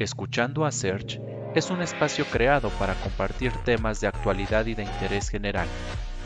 [0.00, 1.20] Escuchando a Search
[1.54, 5.68] es un espacio creado para compartir temas de actualidad y de interés general,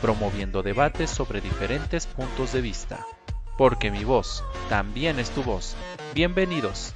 [0.01, 3.05] promoviendo debates sobre diferentes puntos de vista.
[3.57, 5.75] Porque mi voz también es tu voz.
[6.13, 6.95] Bienvenidos.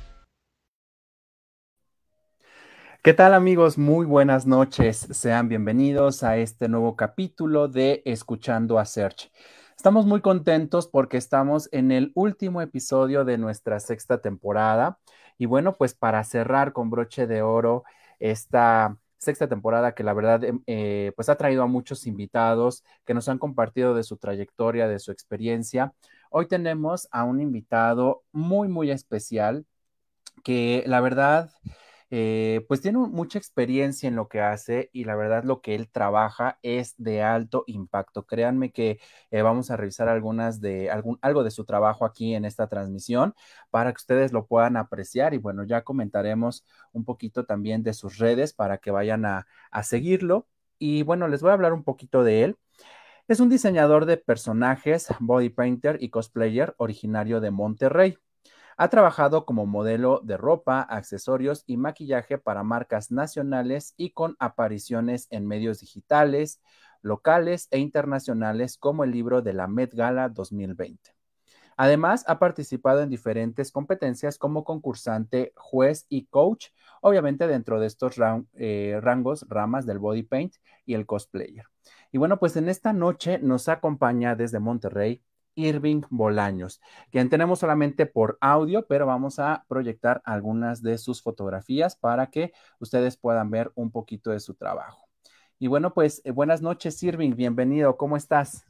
[3.03, 3.77] ¿Qué tal amigos?
[3.77, 5.05] Muy buenas noches.
[5.11, 9.29] Sean bienvenidos a este nuevo capítulo de Escuchando a Search.
[9.75, 14.97] Estamos muy contentos porque estamos en el último episodio de nuestra sexta temporada.
[15.39, 17.83] Y bueno, pues para cerrar con broche de oro
[18.19, 23.13] esta sexta temporada que la verdad em, eh, pues ha traído a muchos invitados que
[23.13, 25.93] nos han compartido de su trayectoria, de su experiencia.
[26.29, 29.65] Hoy tenemos a un invitado muy, muy especial
[30.43, 31.51] que la verdad
[32.11, 35.89] eh, pues tiene mucha experiencia en lo que hace y la verdad lo que él
[35.91, 38.25] trabaja es de alto impacto.
[38.25, 38.99] Créanme que
[39.31, 43.35] eh, vamos a revisar algunas de algo de su trabajo aquí en esta transmisión
[43.69, 48.17] para que ustedes lo puedan apreciar y bueno, ya comentaremos un poquito también de sus
[48.17, 50.47] redes para que vayan a, a seguirlo.
[50.79, 52.57] Y bueno, les voy a hablar un poquito de él.
[53.27, 58.17] Es un diseñador de personajes, body painter y cosplayer originario de Monterrey.
[58.81, 65.27] Ha trabajado como modelo de ropa, accesorios y maquillaje para marcas nacionales y con apariciones
[65.31, 66.61] en medios digitales,
[67.01, 71.13] locales e internacionales como el libro de la Met Gala 2020.
[71.75, 76.67] Además, ha participado en diferentes competencias como concursante, juez y coach,
[77.01, 78.15] obviamente dentro de estos
[78.53, 81.65] eh, rangos, ramas del body paint y el cosplayer.
[82.13, 85.21] Y bueno, pues en esta noche nos acompaña desde Monterrey
[85.59, 86.81] Irving Bolaños,
[87.11, 92.53] quien tenemos solamente por audio, pero vamos a proyectar algunas de sus fotografías para que
[92.79, 95.07] ustedes puedan ver un poquito de su trabajo.
[95.59, 98.65] Y bueno, pues eh, buenas noches, Irving, bienvenido, ¿cómo estás?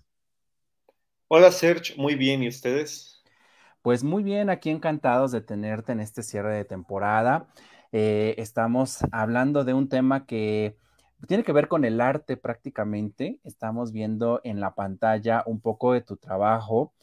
[1.27, 3.23] Hola, Serge, muy bien, ¿y ustedes?
[3.83, 7.47] Pues muy bien, aquí encantados de tenerte en este cierre de temporada.
[7.91, 10.75] Eh, estamos hablando de un tema que
[11.27, 13.39] tiene que ver con el arte prácticamente.
[13.43, 16.93] Estamos viendo en la pantalla un poco de tu trabajo.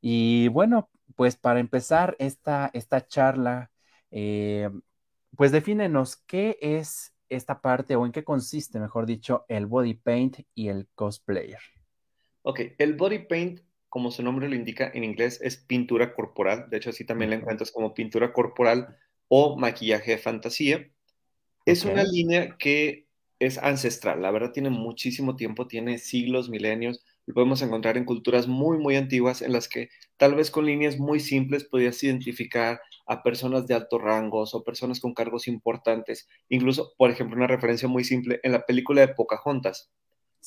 [0.00, 3.70] Y bueno, pues para empezar esta, esta charla,
[4.10, 4.70] eh,
[5.36, 10.40] pues defínenos qué es esta parte o en qué consiste, mejor dicho, el body paint
[10.54, 11.60] y el cosplayer.
[12.42, 16.68] Ok, el body paint, como su nombre lo indica en inglés, es pintura corporal.
[16.70, 18.96] De hecho, así también la encuentras como pintura corporal
[19.28, 20.90] o maquillaje de fantasía.
[21.64, 23.03] Es una línea que
[23.46, 28.46] es ancestral, la verdad tiene muchísimo tiempo, tiene siglos, milenios, lo podemos encontrar en culturas
[28.46, 33.22] muy, muy antiguas en las que tal vez con líneas muy simples podías identificar a
[33.22, 36.28] personas de altos rangos o personas con cargos importantes.
[36.48, 39.90] Incluso, por ejemplo, una referencia muy simple en la película de Pocahontas,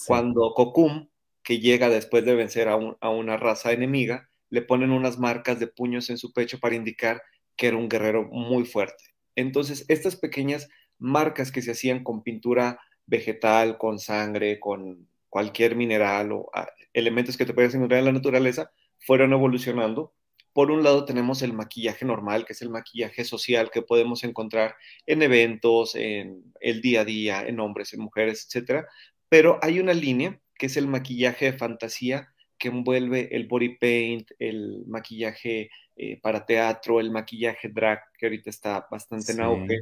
[0.06, 1.08] cuando Kokum,
[1.44, 5.68] que llega después de vencer a, a una raza enemiga, le ponen unas marcas de
[5.68, 7.22] puños en su pecho para indicar
[7.56, 9.04] que era un guerrero muy fuerte.
[9.36, 10.70] Entonces, estas pequeñas
[11.00, 17.38] marcas que se hacían con pintura vegetal, con sangre, con cualquier mineral o ah, elementos
[17.38, 20.14] que te puedes encontrar en la naturaleza, fueron evolucionando.
[20.54, 24.76] Por un lado tenemos el maquillaje normal, que es el maquillaje social que podemos encontrar
[25.06, 28.86] en eventos, en el día a día, en hombres, en mujeres, etc.
[29.30, 34.32] Pero hay una línea que es el maquillaje de fantasía que envuelve el body paint,
[34.40, 39.82] el maquillaje eh, para teatro, el maquillaje drag, que ahorita está bastante en auge,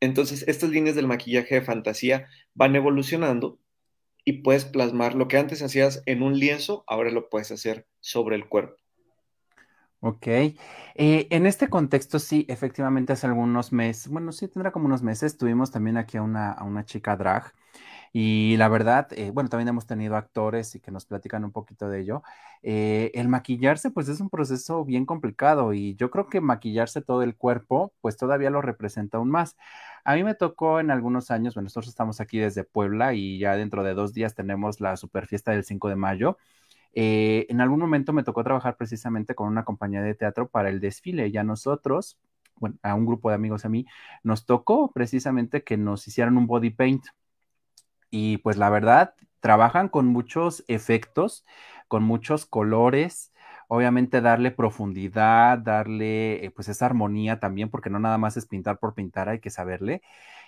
[0.00, 3.58] entonces, estas líneas del maquillaje de fantasía van evolucionando
[4.24, 8.36] y puedes plasmar lo que antes hacías en un lienzo, ahora lo puedes hacer sobre
[8.36, 8.76] el cuerpo.
[10.00, 10.26] Ok.
[10.26, 10.56] Eh,
[10.96, 15.70] en este contexto, sí, efectivamente, hace algunos meses, bueno, sí, tendrá como unos meses, tuvimos
[15.70, 17.52] también aquí a una, a una chica drag
[18.12, 21.88] y la verdad, eh, bueno, también hemos tenido actores y que nos platican un poquito
[21.88, 22.22] de ello.
[22.62, 27.22] Eh, el maquillarse, pues es un proceso bien complicado y yo creo que maquillarse todo
[27.22, 29.56] el cuerpo, pues todavía lo representa aún más.
[30.04, 33.54] A mí me tocó en algunos años, bueno, nosotros estamos aquí desde Puebla y ya
[33.56, 36.36] dentro de dos días tenemos la super fiesta del 5 de mayo.
[36.94, 40.80] Eh, en algún momento me tocó trabajar precisamente con una compañía de teatro para el
[40.80, 41.30] desfile.
[41.30, 42.18] Ya nosotros,
[42.56, 43.86] bueno, a un grupo de amigos a mí,
[44.24, 47.04] nos tocó precisamente que nos hicieran un body paint
[48.10, 51.44] y pues la verdad, trabajan con muchos efectos,
[51.88, 53.32] con muchos colores,
[53.68, 58.78] obviamente darle profundidad, darle eh, pues esa armonía también, porque no nada más es pintar
[58.78, 60.02] por pintar, hay que saberle.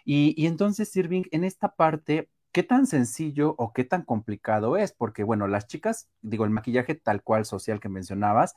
[0.05, 4.93] Y, y entonces, Irving, en esta parte, ¿qué tan sencillo o qué tan complicado es?
[4.93, 8.55] Porque bueno, las chicas, digo, el maquillaje tal cual social que mencionabas,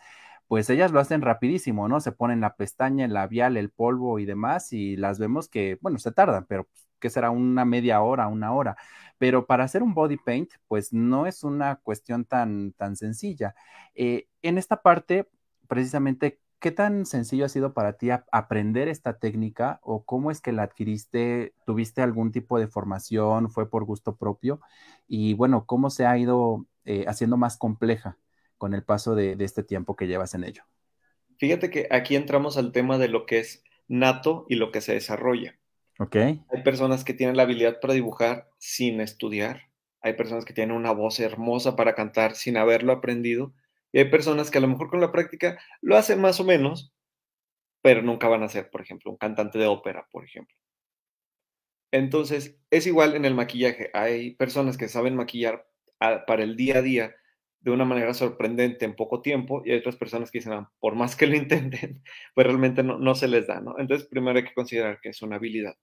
[0.48, 2.00] pues ellas lo hacen rapidísimo, ¿no?
[2.00, 5.98] Se ponen la pestaña, el labial, el polvo y demás, y las vemos que, bueno,
[6.00, 8.78] se tardan, pero pues, que será una media hora, una hora.
[9.19, 13.54] Pero para hacer un body paint, pues no es una cuestión tan, tan sencilla.
[13.94, 15.30] Eh, en esta parte,
[15.68, 20.52] precisamente, ¿qué tan sencillo ha sido para ti aprender esta técnica o cómo es que
[20.52, 21.54] la adquiriste?
[21.68, 23.52] ¿Tuviste algún tipo de formación?
[23.52, 24.62] ¿Fue por gusto propio?
[25.07, 28.18] Y bueno, ¿cómo se ha ido eh, haciendo más compleja
[28.57, 30.63] con el paso de, este tiempo que llevas en ello?
[31.38, 34.94] Fíjate que aquí entramos al tema de lo que es nato y lo que se
[34.94, 35.60] desarrolla.
[36.51, 39.69] Hay personas que tienen la habilidad para dibujar sin estudiar.
[40.01, 43.53] Hay personas que tienen una voz hermosa para cantar sin haberlo aprendido.
[43.92, 46.94] Y hay personas que a lo mejor con la práctica lo hacen más o menos,
[47.81, 50.56] pero nunca van a ser, por ejemplo, un cantante de ópera, por ejemplo.
[51.92, 53.89] Entonces, es igual en el maquillaje.
[53.94, 55.65] Hay personas que saben maquillar
[56.00, 57.15] para el día a día
[57.66, 60.94] de una manera sorprendente en poco tiempo y hay otras personas que dicen, ah, por
[60.94, 62.04] más que lo intenten,
[62.36, 63.80] pues realmente no, no, se les da, ¿no?
[63.80, 65.76] Entonces, primero hay que considerar que es una habilidad.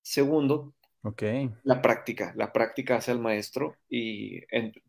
[0.00, 1.50] Segundo, okay.
[1.64, 2.32] la práctica.
[2.36, 4.42] La práctica hace al maestro y,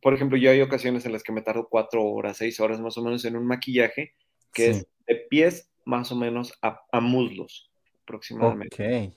[0.04, 2.96] por ejemplo, yo hay ocasiones en las que me tardo cuatro horas, seis horas más
[3.00, 4.14] o menos en un maquillaje
[4.54, 7.72] que es de pies más o menos a, a muslos
[8.04, 8.76] aproximadamente.
[8.76, 9.14] Okay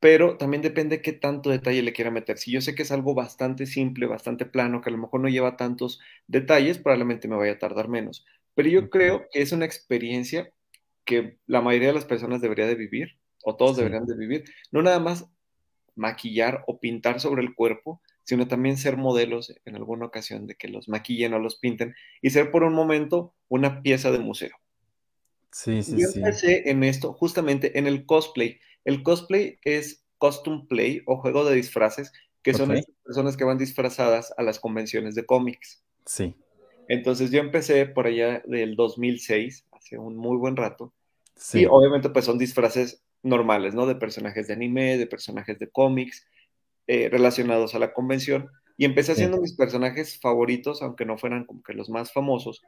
[0.00, 2.38] pero también depende qué tanto detalle le quiera meter.
[2.38, 5.28] Si yo sé que es algo bastante simple, bastante plano, que a lo mejor no
[5.28, 8.24] lleva tantos detalles, probablemente me vaya a tardar menos.
[8.54, 10.52] Pero yo creo que es una experiencia
[11.04, 14.82] que la mayoría de las personas debería de vivir, o todos deberían de vivir, no
[14.82, 15.30] nada más
[15.96, 20.68] maquillar o pintar sobre el cuerpo, sino también ser modelos en alguna ocasión de que
[20.68, 24.56] los maquillen o los pinten y ser por un momento una pieza de museo.
[25.52, 28.60] Sí, sí, yo empecé en esto justamente en el cosplay.
[28.84, 32.12] El cosplay es costume play o juego de disfraces,
[32.42, 32.74] que son
[33.04, 35.82] personas que van disfrazadas a las convenciones de cómics.
[36.06, 36.34] Sí.
[36.88, 40.92] Entonces yo empecé por allá del 2006, hace un muy buen rato.
[41.36, 41.60] Sí.
[41.60, 43.86] Y obviamente pues son disfraces normales, ¿no?
[43.86, 46.26] De personajes de anime, de personajes de cómics,
[46.86, 48.50] eh, relacionados a la convención.
[48.76, 52.62] Y empecé haciendo mis personajes favoritos, aunque no fueran como que los más famosos.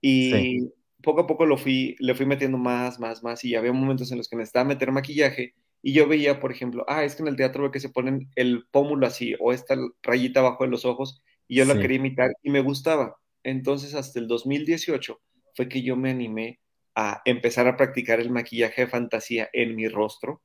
[0.00, 0.70] Y
[1.02, 4.18] poco a poco lo fui, le fui metiendo más, más, más, y había momentos en
[4.18, 7.36] los que necesitaba meter maquillaje, y yo veía, por ejemplo, ah, es que en el
[7.36, 11.22] teatro ve que se ponen el pómulo así, o esta rayita abajo de los ojos,
[11.46, 13.16] y yo la quería imitar, y me gustaba.
[13.42, 15.20] Entonces, hasta el 2018
[15.54, 16.60] fue que yo me animé
[16.94, 20.42] a empezar a practicar el maquillaje de fantasía en mi rostro,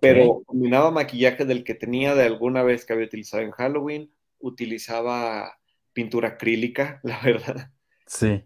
[0.00, 5.58] pero combinaba maquillaje del que tenía de alguna vez que había utilizado en Halloween, utilizaba
[5.92, 7.72] pintura acrílica, la verdad.
[8.06, 8.44] Sí.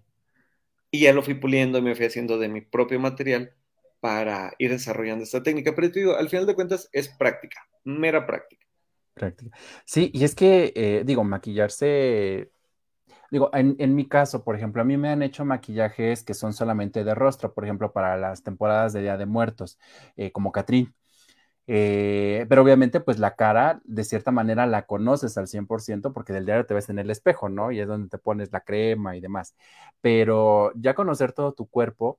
[0.90, 3.54] Y ya lo fui puliendo y me fui haciendo de mi propio material
[4.00, 5.74] para ir desarrollando esta técnica.
[5.74, 8.66] Pero te digo, al final de cuentas es práctica, mera práctica.
[9.14, 9.56] Práctica.
[9.84, 12.50] Sí, y es que, eh, digo, maquillarse,
[13.30, 17.04] digo, en, mi caso, por ejemplo, a mí me han hecho maquillajes que son solamente
[17.04, 19.78] de rostro, por ejemplo, para las temporadas de Día de Muertos,
[20.16, 20.94] eh, como Catrín.
[21.72, 26.44] Eh, pero obviamente, pues la cara, de cierta manera, la conoces al 100% porque del
[26.44, 27.70] diario te ves en el espejo, ¿no?
[27.70, 29.54] Y es donde te pones la crema y demás.
[30.00, 32.18] Pero ya conocer todo tu cuerpo,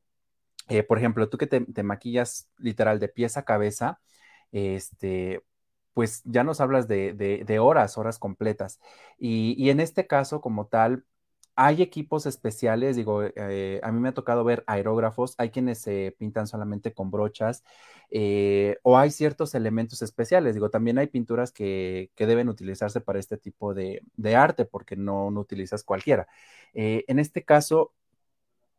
[0.69, 3.99] eh, por ejemplo, tú que te, maquillas literal de pies a cabeza,
[4.53, 5.43] este,
[5.93, 8.79] pues ya nos hablas de, horas, horas completas.
[9.19, 11.05] y, en este caso, como tal,
[11.55, 16.15] hay equipos especiales, digo, eh, a mí me ha tocado ver aerógrafos, hay quienes se
[16.17, 17.63] pintan solamente con brochas
[18.09, 23.37] eh, o hay ciertos elementos especiales, digo, también hay pinturas que, deben utilizarse para este
[23.37, 24.01] tipo de,
[24.35, 26.27] arte porque no, utilizas cualquiera.
[26.73, 27.93] Eh, en este caso,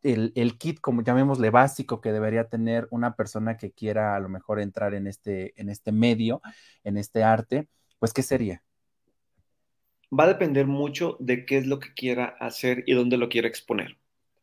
[0.03, 4.59] el, kit, como llamémosle básico, que debería tener una persona que quiera a lo mejor
[4.59, 6.41] entrar en este, en este medio,
[6.83, 7.67] en este arte,
[7.99, 8.63] pues, ¿qué sería?
[10.17, 13.47] Va a depender mucho de qué es lo que quiera hacer y dónde lo quiera
[13.47, 13.97] exponer.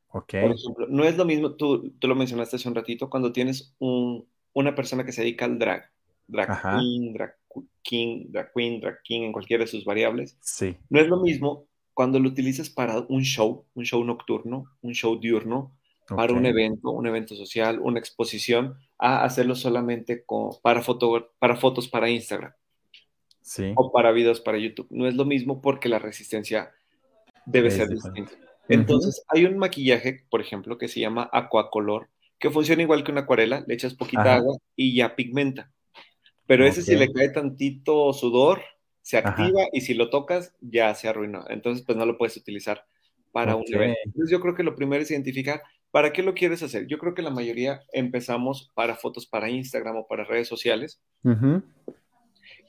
[0.09, 0.33] Ok.
[0.33, 3.75] Por ejemplo, no es lo mismo, tú, tú lo mencionaste hace un ratito, cuando tienes
[3.79, 5.91] un, una persona que se dedica al drag,
[6.27, 7.37] drag queen, drag
[7.83, 10.37] king, drag queen, drag king, en cualquiera de sus variables.
[10.41, 10.77] Sí.
[10.89, 15.19] No es lo mismo cuando lo utilizas para un show, un show nocturno, un show
[15.19, 15.77] diurno,
[16.09, 21.55] para un evento, un evento social, una exposición, a hacerlo solamente con, para, foto, para
[21.55, 22.53] fotos para Instagram
[23.75, 24.89] o para videos para YouTube.
[24.91, 26.73] No es lo mismo porque la resistencia
[27.47, 28.33] debe ser distinta.
[28.69, 33.23] Entonces, hay un maquillaje, por ejemplo, que se llama Aquacolor, que funciona igual que una
[33.23, 35.71] acuarela, le echas poquita agua y ya pigmenta.
[36.47, 38.63] Pero ese si le cae tantito sudor,
[39.03, 41.45] se activa y si lo tocas, ya se arruinó.
[41.49, 42.87] Entonces, pues no lo puedes utilizar
[43.33, 43.99] para un evento.
[44.05, 46.87] Entonces, yo creo que lo primero es identificar para qué lo quieres hacer.
[46.87, 51.01] Yo creo que la mayoría empezamos para fotos para Instagram o para redes sociales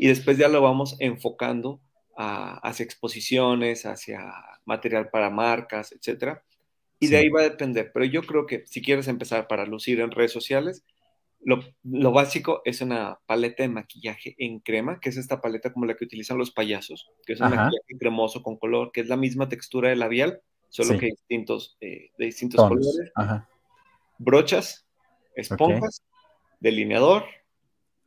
[0.02, 1.80] y después ya lo vamos enfocando
[2.16, 4.34] hacia exposiciones, hacia
[4.66, 6.44] material para marcas, etcétera.
[7.00, 7.92] Y de ahí va a depender.
[7.94, 10.84] Pero yo creo que si quieres empezar para lucir en redes sociales,
[11.44, 15.94] lo, básico es una paleta de maquillaje en crema, que es esta paleta como la
[15.94, 19.50] que utilizan los payasos, que es un maquillaje cremoso con color, que es la misma
[19.50, 23.12] textura de labial, solo que distintos, eh, de distintos colores.
[24.18, 24.84] brochas,
[25.36, 26.02] esponjas,
[26.60, 27.26] delineador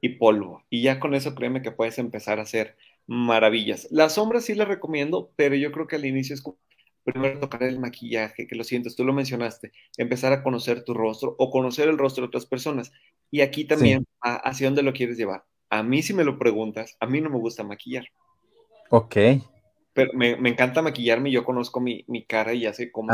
[0.05, 0.63] y polvo.
[0.69, 3.89] Y ya con eso créeme que puedes empezar a hacer maravillas.
[3.91, 6.59] Las sombras sí las recomiendo, pero yo creo que al inicio es como
[7.05, 11.35] primero tocar el maquillaje, que lo sientes, tú lo mencionaste, empezar a conocer tu rostro
[11.39, 12.93] o conocer el rostro de otras personas.
[13.31, 15.45] Y aquí también, ¿hacia dónde lo quieres llevar?
[15.71, 18.05] A mí, si me lo preguntas, a mí no me gusta maquillar.
[18.91, 19.17] Ok.
[19.95, 23.11] Pero me, encanta maquillarme, yo conozco mi, cara y ya sé cómo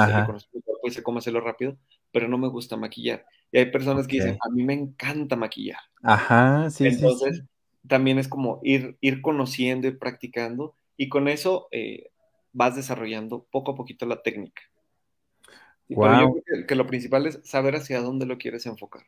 [0.90, 1.76] sé cómo hacerlo rápido,
[2.10, 3.24] pero no me gusta maquillar.
[3.52, 5.80] Y hay personas que dicen, a mí me encanta maquillar.
[6.02, 7.42] Ajá, sí, Entonces,
[7.86, 12.10] también es como ir, ir conociendo y practicando, y con eso eh,
[12.52, 14.62] vas desarrollando poco a poquito la técnica.
[15.88, 19.02] Pero yo creo que, lo principal es saber hacia dónde lo quieres enfocar.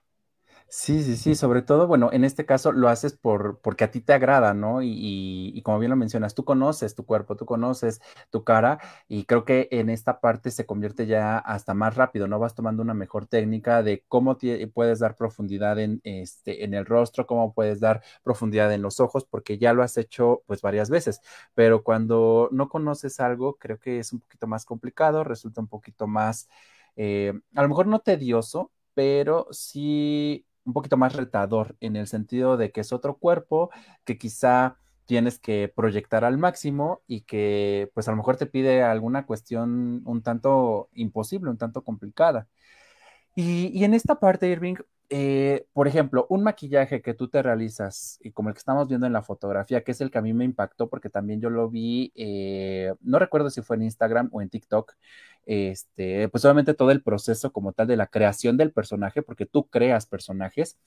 [0.74, 4.00] Sí, sí, sí, sobre todo, bueno, en este caso lo haces por, porque a ti
[4.00, 4.78] te agrada, ¿no?
[4.82, 8.00] Y, como bien lo mencionas, tú conoces tu cuerpo, tú conoces
[8.30, 12.38] tu cara y creo que en esta parte se convierte ya hasta más rápido, ¿no?
[12.38, 14.38] Vas tomando una mejor técnica de cómo
[14.72, 19.26] puedes dar profundidad en, este, en el rostro, cómo puedes dar profundidad en los ojos,
[19.26, 21.20] porque ya lo has hecho pues varias veces,
[21.54, 26.06] pero cuando no conoces algo, creo que es un poquito más complicado, resulta un poquito
[26.06, 26.48] más,
[26.96, 32.56] eh, a lo mejor no tedioso, pero sí un poquito más retador en el sentido
[32.56, 33.70] de que es otro cuerpo
[34.04, 34.76] que quizá
[35.06, 40.02] tienes que proyectar al máximo y que pues a lo mejor te pide alguna cuestión
[40.06, 42.48] un tanto imposible, un tanto complicada.
[43.34, 44.76] Y, en esta parte, Irving,
[45.08, 49.06] eh, por ejemplo, un maquillaje que tú te realizas, y como el que estamos viendo
[49.06, 51.70] en la fotografía, que es el que a mí me impactó, porque también yo lo
[51.70, 54.92] vi, eh, no recuerdo si fue en Instagram o en TikTok,
[55.46, 59.68] este, pues obviamente todo el proceso como tal de la creación del personaje, porque tú
[59.68, 60.78] creas personajes.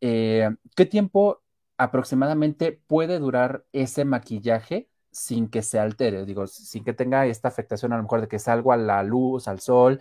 [0.00, 1.42] Eh, ¿Qué tiempo
[1.78, 6.26] aproximadamente puede durar ese maquillaje sin que se altere?
[6.26, 9.48] Digo, sin que tenga esta afectación a lo mejor de que salga a la luz,
[9.48, 10.00] al sol,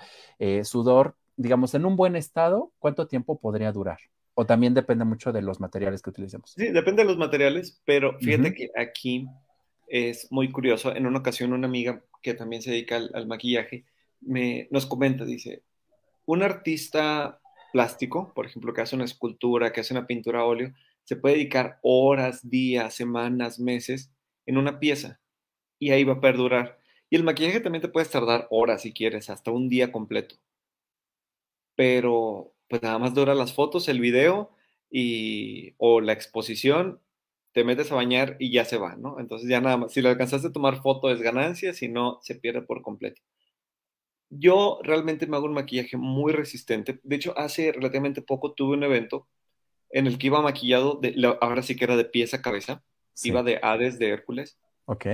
[0.63, 3.99] sudor, digamos, en un buen estado, ¿cuánto tiempo podría durar?
[4.35, 6.51] O también depende mucho de los materiales que utilicemos.
[6.51, 9.27] Sí, depende de los materiales, pero fíjate que aquí
[9.87, 10.95] es muy curioso.
[10.95, 13.85] En una ocasión, una amiga que también se dedica al maquillaje
[14.25, 15.63] me, nos comenta, dice,
[16.25, 17.39] un artista
[17.71, 20.73] plástico, por ejemplo, que hace una escultura, que hace una pintura a óleo,
[21.03, 24.11] se puede dedicar horas, días, semanas, meses
[24.45, 25.19] en una pieza
[25.79, 26.79] y ahí va a perdurar.
[27.09, 30.35] Y el maquillaje también te puedes tardar horas si quieres, hasta un día completo.
[31.75, 34.51] Pero pues nada más dura las fotos, el video
[34.89, 36.99] y o la exposición,
[37.53, 39.19] te metes a bañar y ya se va, ¿no?
[39.19, 42.35] Entonces ya nada más, si lo alcanzaste a tomar foto es ganancia, si no, se
[42.35, 43.21] pierde por completo.
[44.29, 46.99] Yo realmente me hago un maquillaje muy resistente.
[47.03, 49.27] De hecho, hace relativamente poco tuve un evento
[49.91, 52.83] en el que iba maquillado, de, ahora sí que era de pies a cabeza,
[53.23, 54.57] iba de Hades de Hércules.
[54.85, 55.05] Ok.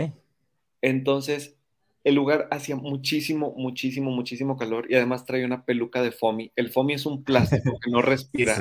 [0.82, 1.59] Entonces,
[2.04, 6.52] el lugar hacía muchísimo, muchísimo, muchísimo calor y además traía una peluca de foamy.
[6.56, 8.58] El foamy es un plástico que no respira.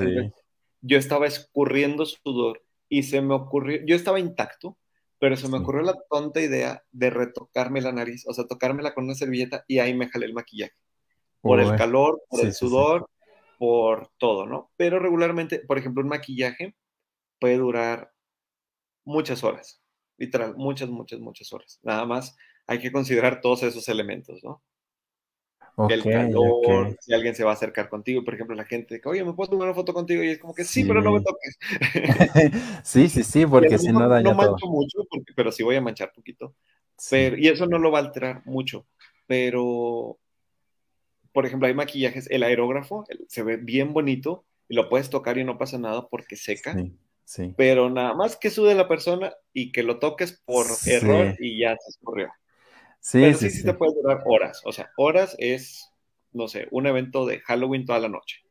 [0.80, 4.76] Yo estaba escurriendo sudor y se me ocurrió, yo estaba intacto,
[5.18, 9.04] pero se me ocurrió la tonta idea de retocarme la nariz, o sea, tocármela con
[9.04, 10.75] una servilleta y ahí me jalé el maquillaje.
[11.40, 13.09] Por el calor, por el sudor,
[13.59, 14.71] por todo, ¿no?
[14.76, 16.75] Pero regularmente, por ejemplo, un maquillaje
[17.40, 18.12] puede durar
[19.04, 19.80] muchas horas,
[20.16, 21.80] literal, muchas, muchas, muchas horas.
[21.83, 22.37] Nada más
[22.68, 24.62] hay que considerar todos esos elementos, ¿no?
[25.88, 29.32] el calor, si alguien se va a acercar contigo, por ejemplo, la gente oye, ¿me
[29.32, 30.25] puedo tomar una foto contigo?
[30.25, 31.56] Y es como que sí, pero no me toques.
[32.82, 35.06] sí, sí, sí, porque si no daña No mancho mucho,
[35.37, 36.54] pero sí voy a manchar poquito.
[37.10, 38.87] Pero, y eso no lo va a alterar mucho.
[39.28, 40.18] Pero,
[41.32, 45.44] por ejemplo, hay maquillajes, el aerógrafo se ve bien bonito y lo puedes tocar y
[45.44, 46.76] no pasa nada porque seca.
[47.25, 51.60] Sí, Pero nada más que sude la persona y que lo toques por error y
[51.60, 52.32] ya se escurrió.
[53.08, 54.60] Sí, Pero sí, sí, te puede durar horas.
[54.66, 55.90] O sea, horas es,
[56.34, 58.42] no sé, un evento de Halloween toda la noche.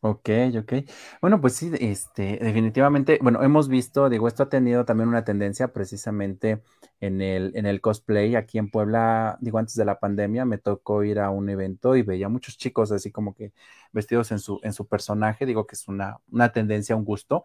[0.00, 0.72] Ok, ok.
[1.20, 5.74] Bueno, pues sí, este, definitivamente, bueno, hemos visto, digo, esto ha tenido también una tendencia
[5.74, 6.62] precisamente
[7.00, 11.04] en el, en el cosplay aquí en Puebla, digo, antes de la pandemia me tocó
[11.04, 13.52] ir a un evento y veía muchos chicos así como que
[13.92, 17.42] vestidos en su, en su personaje, digo que es una, una tendencia, un gusto,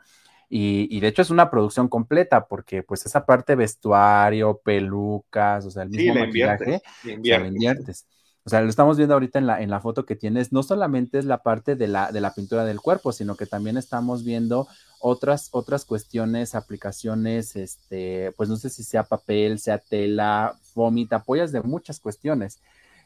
[0.55, 5.81] y, de hecho es una producción completa porque pues esa parte vestuario, pelucas, o sea,
[5.81, 8.05] el mismo maquillaje, inviertes,
[8.43, 11.17] O sea, lo estamos viendo ahorita en la, en la foto que tienes, no solamente
[11.17, 14.67] es la parte de la, de la pintura del cuerpo, sino que también estamos viendo
[15.00, 21.51] otras, otras cuestiones, aplicaciones, este, pues no sé si sea papel, sea tela, vómita, apoyas
[21.51, 22.62] de muchas cuestiones.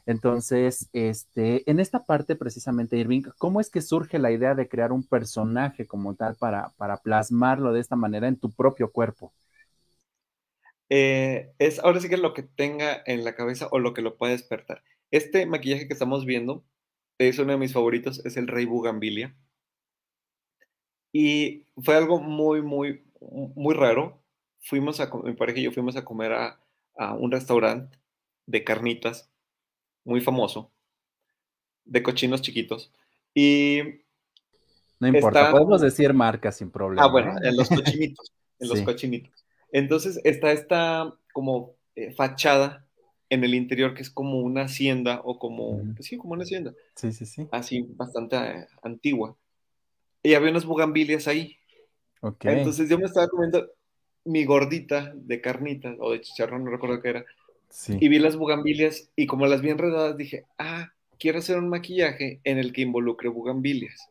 [0.08, 4.90] Entonces, este, en esta parte precisamente, Irving, ¿cómo es que surge la idea de crear
[4.90, 9.34] un personaje como tal para, para plasmarlo de esta manera en tu propio cuerpo?
[10.88, 14.16] Eh, es ahora sí que lo que tenga en la cabeza o lo que lo
[14.16, 14.82] pueda despertar.
[15.10, 16.64] Este maquillaje que estamos viendo
[17.18, 19.36] es uno de mis favoritos, es el Rey Bugambilia.
[21.12, 24.22] Y fue algo muy, muy, muy raro.
[24.60, 26.58] Fuimos a, mi pareja y yo fuimos a comer a,
[27.18, 27.98] un restaurante
[28.46, 29.30] de carnitas
[30.08, 30.72] muy famoso,
[31.84, 32.90] de cochinos chiquitos.
[33.34, 33.82] Y
[34.98, 37.04] no importa, podemos decir marcas sin problema.
[37.04, 39.44] Ah, bueno, en los cochinitos, en los cochinitos.
[39.70, 42.86] Entonces está esta como eh, fachada
[43.28, 46.72] en el interior que es como una hacienda o como, pues sí, como una hacienda.
[46.94, 47.46] Sí, sí, sí.
[47.52, 49.36] Así, bastante eh, antigua.
[50.22, 51.58] Y había unas bugambilias ahí.
[52.22, 52.46] Ok.
[52.46, 53.68] Entonces yo me estaba comiendo
[54.24, 57.24] mi gordita de carnita o de chicharrón, no recuerdo qué era.
[57.70, 57.96] Sí.
[58.00, 62.40] Y vi las bugambilias y como las vi enredadas dije, ah, quiero hacer un maquillaje
[62.44, 64.08] en el que involucre bugambilias.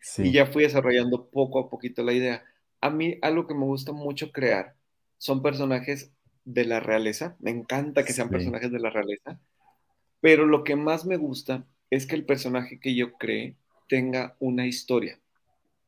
[0.00, 0.24] Sí.
[0.24, 2.44] Y ya fui desarrollando poco a poquito la idea.
[2.80, 4.74] A mí algo que me gusta mucho crear
[5.18, 6.10] son personajes
[6.44, 9.38] de la realeza, me encanta que sean personajes de la realeza,
[10.20, 13.56] pero lo que más me gusta es que el personaje que yo cree
[13.88, 15.20] tenga una historia.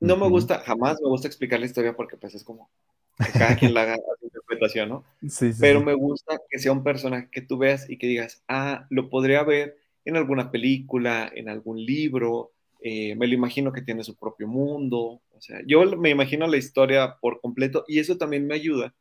[0.01, 2.69] No me gusta, jamás me gusta explicar la historia porque pues es como
[3.19, 3.97] que cada quien la haga
[4.45, 5.05] interpretación, ¿no?
[5.29, 8.43] Sí, sí, pero me gusta que sea un personaje que tú veas y que digas,
[8.49, 13.83] ah, lo podría ver en alguna película, en algún libro, eh, me lo imagino que
[13.83, 18.19] tiene su propio mundo, o sea, yo me imagino la historia por completo y eso
[18.19, 18.95] también me ayuda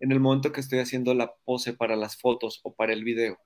[0.00, 3.38] en el momento que estoy haciendo la pose para las fotos o para el video.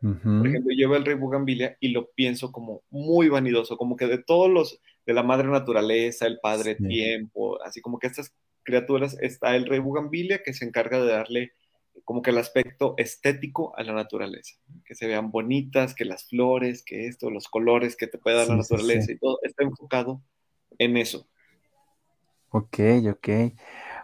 [0.00, 4.06] Por ejemplo, yo veo el rey Bugambilia y lo pienso como muy vanidoso, como que
[4.06, 8.32] de todos los, de la madre naturaleza, el padre tiempo, así como que estas
[8.66, 11.52] criaturas está el rey Bugambilia que se encarga de darle
[12.04, 16.82] como que el aspecto estético a la naturaleza, que se vean bonitas, que las flores,
[16.84, 20.20] que esto, los colores que te puede dar la naturaleza y todo está enfocado
[20.78, 21.26] en eso.
[22.50, 22.78] Ok,
[23.10, 23.28] ok.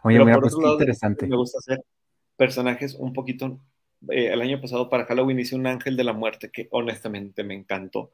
[0.04, 1.26] Oye, mira, pues interesante.
[1.26, 1.84] Me gusta hacer
[2.36, 3.60] personajes un poquito.
[4.08, 7.54] Eh, el año pasado para Halloween hice un ángel de la muerte que honestamente me
[7.54, 8.10] encantó.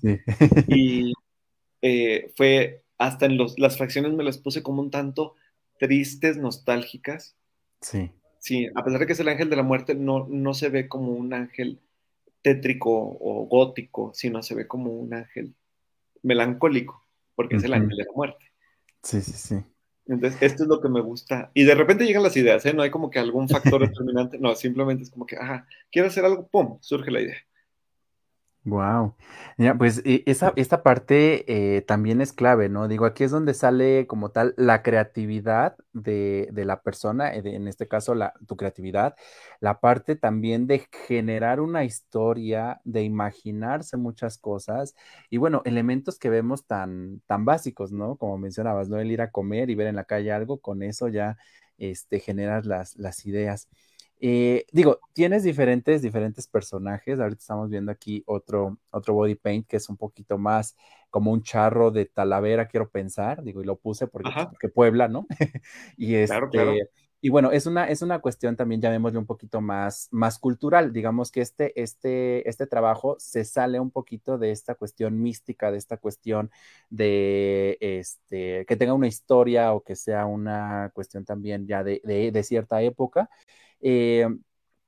[0.00, 0.18] Sí.
[0.68, 1.12] y
[1.82, 5.34] eh, fue hasta en los, las fracciones me las puse como un tanto
[5.78, 7.36] tristes, nostálgicas.
[7.80, 8.10] Sí.
[8.38, 10.88] Sí, a pesar de que es el ángel de la muerte, no, no se ve
[10.88, 11.80] como un ángel
[12.42, 15.54] tétrico o gótico, sino se ve como un ángel
[16.22, 18.44] melancólico, porque es el ángel de la muerte.
[19.02, 19.56] Sí, sí, sí.
[20.06, 21.50] Entonces, esto es lo que me gusta.
[21.52, 22.72] Y de repente llegan las ideas, ¿eh?
[22.72, 26.24] No hay como que algún factor determinante, no, simplemente es como que, ajá, quiero hacer
[26.24, 27.36] algo, ¡pum!, surge la idea.
[28.70, 29.16] Wow.
[29.56, 32.86] Mira, pues e, esa, esta parte eh, también es clave, ¿no?
[32.86, 37.88] Digo, aquí es donde sale como tal la creatividad de, la persona, eh, en este
[37.88, 39.16] caso la, tu creatividad,
[39.60, 44.94] la parte también de generar una historia, de imaginarse muchas cosas
[45.30, 48.16] y bueno, elementos que vemos tan, tan básicos, ¿no?
[48.16, 48.98] Como mencionabas, ¿no?
[48.98, 51.38] El ir a comer y ver en la calle algo, con eso ya
[51.78, 53.68] este, generas las, las ideas.
[54.20, 57.20] Eh, digo, tienes diferentes, diferentes personajes.
[57.20, 60.76] Ahorita estamos viendo aquí otro, otro body paint que es un poquito más
[61.10, 63.42] como un charro de Talavera, quiero pensar.
[63.42, 65.26] Digo, y lo puse porque, Puebla, ¿no?
[65.96, 66.88] y este,
[67.20, 70.92] Y bueno, es una, es una cuestión también, llamémosle un poquito más, más cultural.
[70.92, 75.78] Digamos que este, este, este trabajo se sale un poquito de esta cuestión mística, de
[75.78, 76.50] esta cuestión
[76.90, 82.42] de este, que tenga una historia o que sea una cuestión también ya de, de
[82.44, 83.28] cierta época.
[83.80, 84.28] Eh,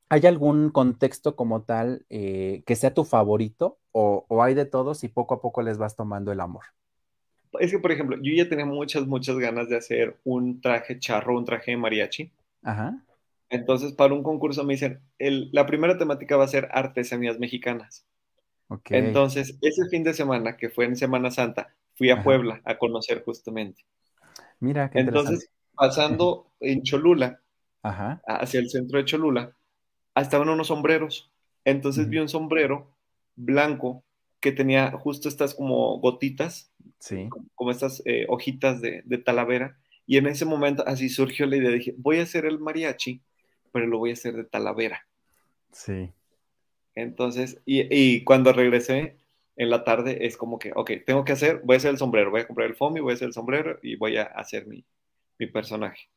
[0.08, 5.08] ¿Hay algún contexto como tal eh, que sea tu favorito o, hay de todos y
[5.08, 6.64] poco a poco les vas tomando el amor?
[7.58, 11.36] Es que, por ejemplo, yo ya tenía muchas, muchas ganas de hacer un traje charro,
[11.36, 12.30] un traje de mariachi.
[12.62, 13.02] Ajá.
[13.48, 18.06] Entonces, para un concurso me dicen, la primera temática va a ser artesanías mexicanas.
[18.68, 18.98] Okay.
[18.98, 23.24] Entonces, ese fin de semana, que fue en Semana Santa, fui a Puebla a conocer
[23.24, 23.84] justamente.
[24.60, 27.40] Mira, qué Entonces, pasando en Cholula,
[27.82, 29.52] hacia el centro de Cholula,
[30.14, 31.32] estaban unos sombreros.
[31.64, 32.90] Entonces vi un sombrero
[33.36, 34.04] blanco
[34.40, 36.72] que tenía justo estas como gotitas,
[37.54, 39.78] como, estas eh, hojitas de, talavera.
[40.06, 43.22] Y en ese momento así surgió la idea, dije, voy a hacer el mariachi,
[43.72, 45.06] pero lo voy a hacer de talavera.
[45.72, 46.10] Sí.
[46.94, 49.16] Entonces, y, cuando regresé
[49.56, 52.30] en la tarde es como que, ok, tengo que hacer, voy a hacer el sombrero,
[52.30, 54.84] voy a comprar el foamy, voy a hacer el sombrero y voy a hacer mi
[55.46, 56.08] personaje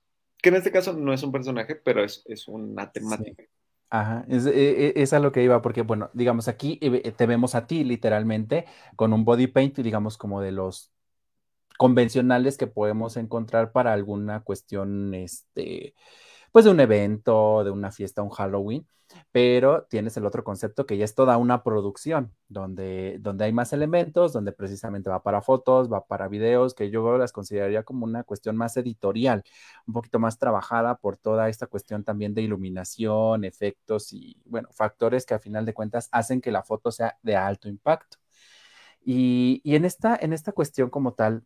[0.44, 3.46] que en este caso no es un personaje, pero es, una temática.
[3.96, 7.28] Ajá, es, e, e, es, a lo que iba, porque bueno, digamos, aquí eh, te
[7.28, 10.92] vemos a ti literalmente con un body paint, digamos, como de los
[11.78, 15.96] convencionales que podemos encontrar para alguna cuestión, este,
[16.54, 18.88] pues de un evento, de una fiesta, un Halloween,
[19.32, 23.74] pero tienes el otro concepto que ya es toda una producción, donde, donde hay más
[23.74, 28.24] elementos, donde precisamente va para fotos, va para videos, que yo las consideraría como una
[28.24, 29.44] cuestión más editorial,
[29.88, 35.26] un poquito más trabajada por toda esta cuestión también de iluminación, efectos y, bueno, factores
[35.26, 38.18] que a final de cuentas hacen que la foto sea de alto impacto.
[39.04, 41.44] Y, en, esta, en esta cuestión como tal,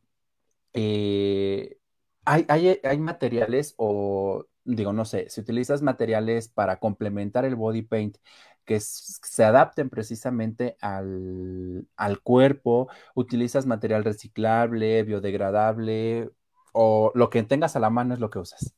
[0.74, 1.80] eh,
[2.26, 2.46] hay,
[2.84, 8.18] hay, materiales o, digo, no sé, si utilizas materiales para complementar el body paint
[8.66, 16.30] que se adapten precisamente al, al, cuerpo, utilizas material reciclable, biodegradable,
[16.74, 18.76] o lo que tengas a la mano es lo que usas.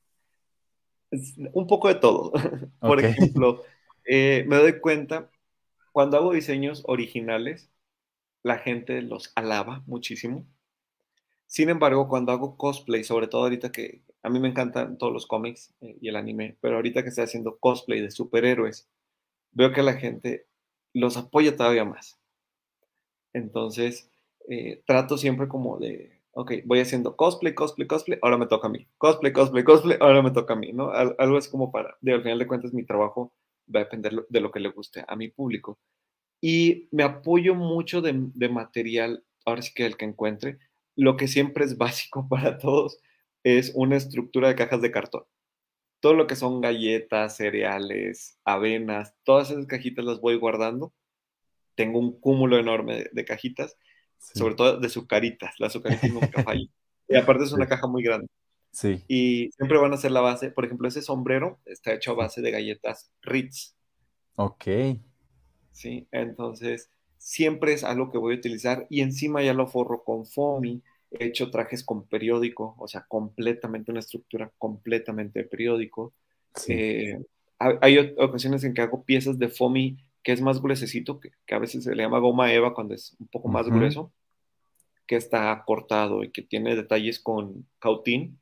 [1.54, 2.32] Un poco de todo.
[2.80, 3.64] Por ejemplo,
[4.06, 5.32] eh, me doy cuenta,
[5.92, 7.72] cuando hago diseños originales,
[8.44, 10.46] la gente los alaba muchísimo.
[11.50, 15.26] Sin embargo, cuando hago cosplay, sobre todo ahorita que a mí me encantan todos los
[15.26, 18.88] cómics eh, y el anime, pero ahorita que estoy haciendo cosplay de superhéroes,
[19.54, 20.46] veo que la gente
[20.94, 22.20] los apoya todavía más.
[23.34, 24.12] Entonces,
[24.48, 28.72] eh, trato siempre como de, ok, voy haciendo cosplay, cosplay, cosplay, ahora me toca a
[28.72, 28.88] mí.
[29.00, 30.92] Cosplay, cosplay, cosplay, ahora me toca a mí, ¿no?
[30.92, 33.34] Algo es como para, de, al final de cuentas, mi trabajo
[33.74, 35.80] va a depender de lo que le guste a mi público.
[36.42, 38.14] Y me apoyo mucho de,
[38.50, 40.60] material, ahora sí que el que encuentre.
[41.00, 43.00] Lo que siempre es básico para todos
[43.44, 45.24] es una estructura de cajas de cartón.
[46.02, 50.94] Todo lo que son galletas, cereales, avenas, todas esas cajitas las voy guardando.
[51.76, 53.78] Tengo un cúmulo enorme de cajitas
[54.20, 56.68] sobre todo de sucaritas, las sucaritas nunca fallan.
[57.12, 58.28] Y aparte es una caja muy grande.
[58.72, 59.04] Sí.
[59.08, 62.40] Y siempre van a ser la base, por ejemplo, ese sombrero está hecho a base
[62.44, 63.74] de galletas Ritz.
[64.36, 64.66] Ok.
[65.72, 70.28] Sí, entonces siempre es algo que voy a utilizar y encima ya lo forro con
[70.28, 70.84] foamy.
[71.12, 76.14] He hecho trajes con periódico, o sea, completamente una estructura completamente de periódico.
[76.68, 77.20] Eh,
[77.58, 81.84] hay ocasiones en que hago piezas de foamy que es más gruesecito, que, a veces
[81.84, 84.12] se le llama goma eva cuando es un poco más grueso,
[85.08, 88.40] que está cortado y que tiene detalles con cautín.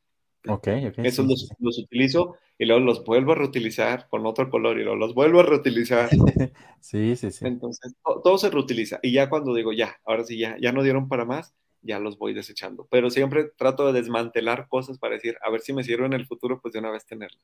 [0.47, 0.99] Ok, ok.
[0.99, 1.25] Esos
[1.59, 5.39] los, utilizo y luego los vuelvo a reutilizar con otro color y luego los vuelvo
[5.39, 6.09] a reutilizar.
[6.79, 7.45] sí, sí, sí.
[7.45, 8.99] Entonces, todo, se reutiliza.
[9.03, 11.53] Y ya cuando digo, ya, ahora sí, ya, ya no dieron para más,
[11.87, 12.87] ya los voy desechando.
[12.91, 16.27] Pero siempre trato de desmantelar cosas para decir, a ver si me sirve en el
[16.27, 17.39] futuro, pues de una vez tenerlo.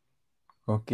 [0.65, 0.93] Ok,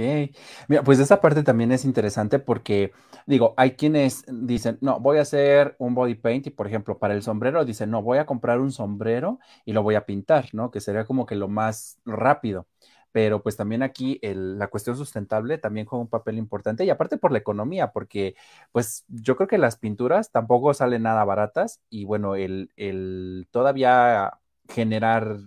[0.68, 2.92] mira, pues esa parte también es interesante porque,
[3.28, 7.14] digo, hay quienes dicen, no, voy a hacer un body paint y, por ejemplo, para
[7.14, 10.72] el sombrero dicen, no, voy a comprar un sombrero y lo voy a pintar, ¿no?
[10.72, 12.66] Que sería como que lo más rápido.
[13.12, 17.32] Pero pues también aquí la cuestión sustentable también juega un papel importante y aparte por
[17.32, 18.36] la economía, porque
[18.72, 24.39] pues yo creo que las pinturas tampoco salen nada baratas y bueno, el, el todavía
[24.69, 25.39] generar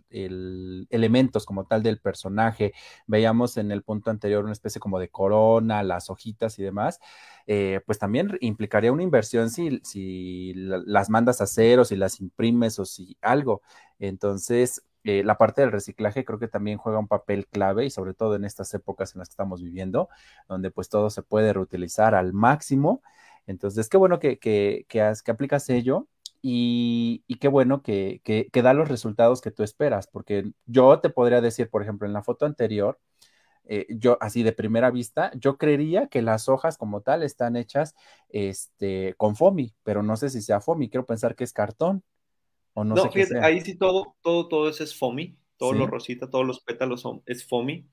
[0.91, 2.73] elementos como tal del personaje.
[3.07, 7.01] Veíamos en el punto anterior una especie como de corona, las hojitas y demás.
[7.47, 12.79] Eh, pues también implicaría una inversión si, si las mandas a cero, si las imprimes
[12.79, 13.63] o si algo.
[13.99, 18.15] Entonces, eh, la parte del reciclaje creo que también juega un papel clave y sobre
[18.15, 20.09] todo en estas épocas en las que estamos viviendo,
[20.49, 23.03] donde pues todo se puede reutilizar al máximo.
[23.47, 26.09] Entonces, qué bueno que, que, que, que aplicas ello
[26.43, 28.21] y, qué bueno que,
[28.53, 32.23] da los resultados que tú esperas, porque yo te podría decir, por ejemplo, en la
[32.23, 32.99] foto anterior,
[33.65, 37.95] eh, yo así de primera vista, yo creería que las hojas como tal están hechas
[38.29, 42.03] este, con foamy, pero no sé si sea foamy, quiero pensar que es cartón.
[42.75, 46.47] O no, sé ahí sí todo, todo, todo eso es foamy, todo lo rosita, todos
[46.47, 47.87] los pétalos son, es foamy.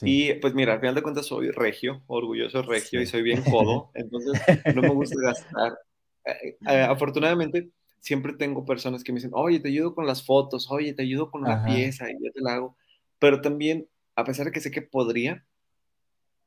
[0.00, 3.90] Y pues mira, al final de cuentas soy regio, orgulloso regio y soy bien codo,
[3.94, 4.40] entonces
[4.74, 5.78] no me gusta gastar.
[6.24, 10.70] Eh, eh, afortunadamente, siempre tengo personas que me dicen, oye, te ayudo con las fotos,
[10.70, 12.76] oye, te ayudo con la pieza y yo te la hago.
[13.18, 15.44] Pero también, a pesar de que sé que podría,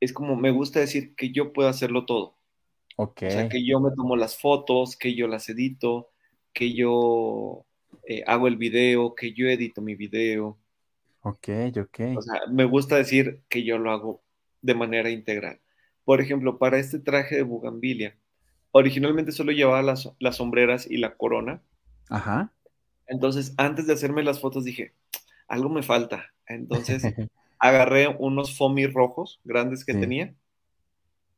[0.00, 2.36] es como me gusta decir que yo puedo hacerlo todo.
[2.96, 3.22] Ok.
[3.26, 6.10] O sea, que yo me tomo las fotos, que yo las edito,
[6.56, 7.66] que yo
[8.08, 10.56] eh, hago el video, que yo edito mi video.
[11.20, 12.00] Ok, ok.
[12.16, 14.22] O sea, me gusta decir que yo lo hago
[14.62, 15.60] de manera integral.
[16.06, 18.16] Por ejemplo, para este traje de bugambilia,
[18.70, 21.60] originalmente solo llevaba las, las sombreras y la corona.
[22.08, 22.54] Ajá.
[23.06, 24.94] Entonces, antes de hacerme las fotos dije,
[25.48, 26.32] algo me falta.
[26.46, 27.02] Entonces,
[27.58, 30.34] agarré unos foamy rojos grandes que tenía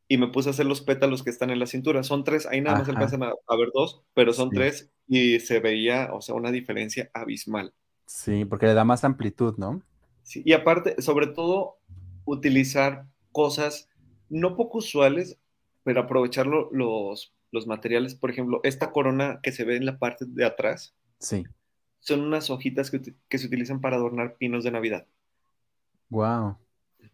[0.09, 2.03] y me puse a hacer los pétalos que están en la cintura.
[2.03, 5.61] Son tres, ahí nada más alcanzan a, a, ver dos, pero son tres y se
[5.61, 7.75] veía, o sea, una diferencia abismal.
[8.07, 9.83] Sí, porque le da más amplitud, ¿no?
[10.23, 11.79] Sí, y aparte, sobre todo,
[12.25, 13.89] utilizar cosas
[14.31, 15.39] no poco usuales
[15.89, 20.27] pero aprovechar los, los materiales, por ejemplo, esta corona que se ve en la parte
[20.29, 21.45] de atrás, sí.
[22.01, 25.07] son unas hojitas que, se utilizan para adornar pinos de Navidad.
[26.11, 26.59] Wow.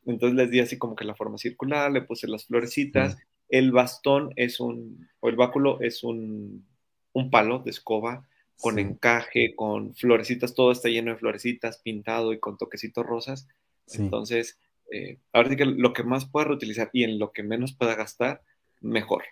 [0.07, 3.17] Entonces les di así como que la forma circular, le puse las florecitas.
[3.49, 6.67] El bastón es un, o el báculo es un,
[7.13, 8.27] un palo de escoba
[8.61, 13.49] con encaje, con florecitas, todo está lleno de florecitas, pintado y con toquecitos rosas.
[13.93, 14.59] Entonces,
[14.91, 17.95] eh, ahora sí que lo que más pueda reutilizar y en lo que menos pueda
[17.95, 18.43] gastar,
[18.81, 19.25] mejor.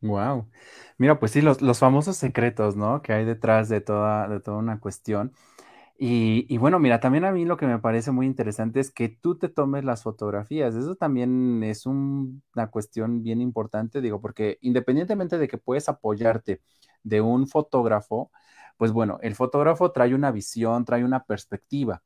[0.00, 0.48] Wow.
[0.96, 3.02] Mira, pues sí, los, los famosos secretos, ¿no?
[3.02, 5.32] Que hay detrás de toda, de toda una cuestión.
[6.00, 9.36] Y, bueno, mira, también a mí lo que me parece muy interesante es que tú
[9.36, 10.74] te tomes las fotografías.
[10.76, 16.60] Eso también es un- una cuestión bien importante, digo, porque independientemente de que puedes apoyarte
[17.02, 18.30] de un fotógrafo,
[18.76, 22.02] pues bueno, el fotógrafo trae una visión, trae una perspectiva.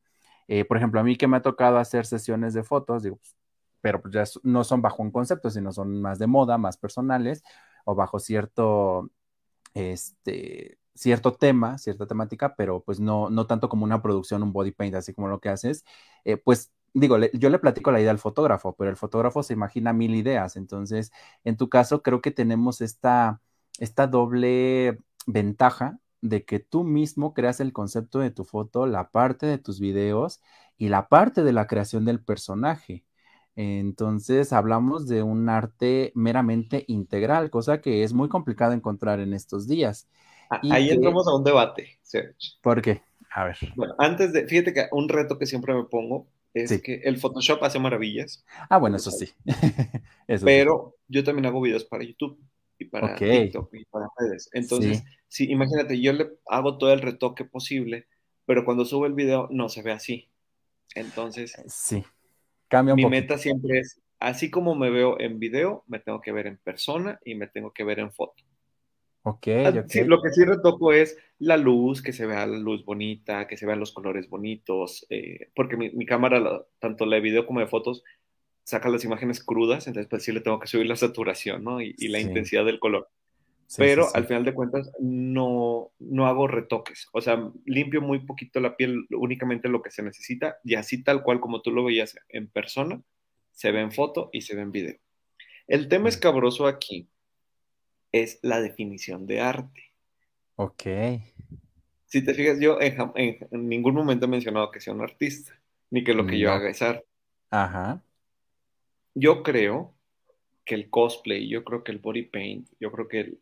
[0.49, 3.37] Eh, por ejemplo, a mí que me ha tocado hacer sesiones de fotos, digo, pues,
[3.83, 7.43] pero pues ya no son bajo un concepto, sino son más de moda, más personales
[7.85, 9.11] o bajo cierto,
[9.75, 14.73] este, cierto tema, cierta temática, pero pues no, no tanto como una producción, un body
[14.73, 15.85] paint, así como lo que haces,
[16.25, 19.55] eh, pues digo, le- yo le platico la idea al fotógrafo, pero el fotógrafo se
[19.55, 21.13] imagina mil ideas, entonces,
[21.45, 23.41] en tu caso, creo que tenemos esta,
[23.79, 29.47] esta doble ventaja de que tú mismo creas el concepto de tu foto, la parte
[29.47, 30.41] de tus videos
[30.79, 33.05] y la parte de la creación del personaje.
[33.55, 39.67] Entonces, hablamos de un arte meramente integral, cosa que es muy complicado encontrar en estos
[39.69, 40.09] días.
[40.71, 42.57] Ahí que, entramos a un debate, Serge.
[42.61, 43.03] ¿por qué?
[43.31, 46.83] A ver, Bueno, antes de, fíjate que un reto que siempre me pongo es sí.
[46.83, 49.33] que el Photoshop hace maravillas, Ah, bueno, eso sí.
[50.29, 50.45] Eso sí.
[50.45, 52.39] pero yo también hago videos para YouTube
[52.79, 54.51] y para TikTok y para redes.
[54.53, 58.07] Entonces, sí, sí, imagínate, yo le hago todo el retoque posible,
[58.45, 60.29] pero cuando subo el video no se ve así.
[60.95, 62.05] Entonces, sí.
[62.69, 63.21] Cambia un mi poquito.
[63.23, 67.19] meta siempre es, así como me veo en video, me tengo que ver en persona
[67.25, 68.43] y me tengo que ver en foto.
[69.25, 69.47] Ok,
[69.81, 69.93] ok.
[69.93, 73.57] sí, lo que sí retoco es la luz, que se vea la luz bonita, que
[73.57, 77.47] se vean los colores bonitos, eh, porque mi, mi cámara, la- tanto la de video
[77.47, 78.03] como de fotos,
[78.65, 81.81] saca las imágenes crudas, entonces pues sí le tengo que subir la saturación, ¿no?
[81.83, 83.09] Y, y la Sí, intensidad del color.
[83.67, 84.27] sí, sí, Pero al sí.
[84.27, 89.69] final de cuentas no, no hago retoques, o sea, limpio muy poquito la piel, únicamente
[89.69, 93.03] lo que se necesita, y así tal cual como tú lo veías en persona,
[93.53, 94.97] se ve en foto y se ve en video.
[95.67, 97.09] El tema Mm, escabroso aquí
[98.13, 99.93] es la definición de arte.
[100.57, 100.87] Ok,
[102.07, 105.01] Si te fijas, yo en, jam- en- en ningún momento he mencionado que sea un
[105.03, 105.59] artista,
[105.91, 107.05] ni que lo que yo haga es arte.
[107.51, 108.03] Ajá.
[109.15, 109.95] Yo creo
[110.65, 113.41] que el cosplay, yo creo que el body paint, yo creo que el,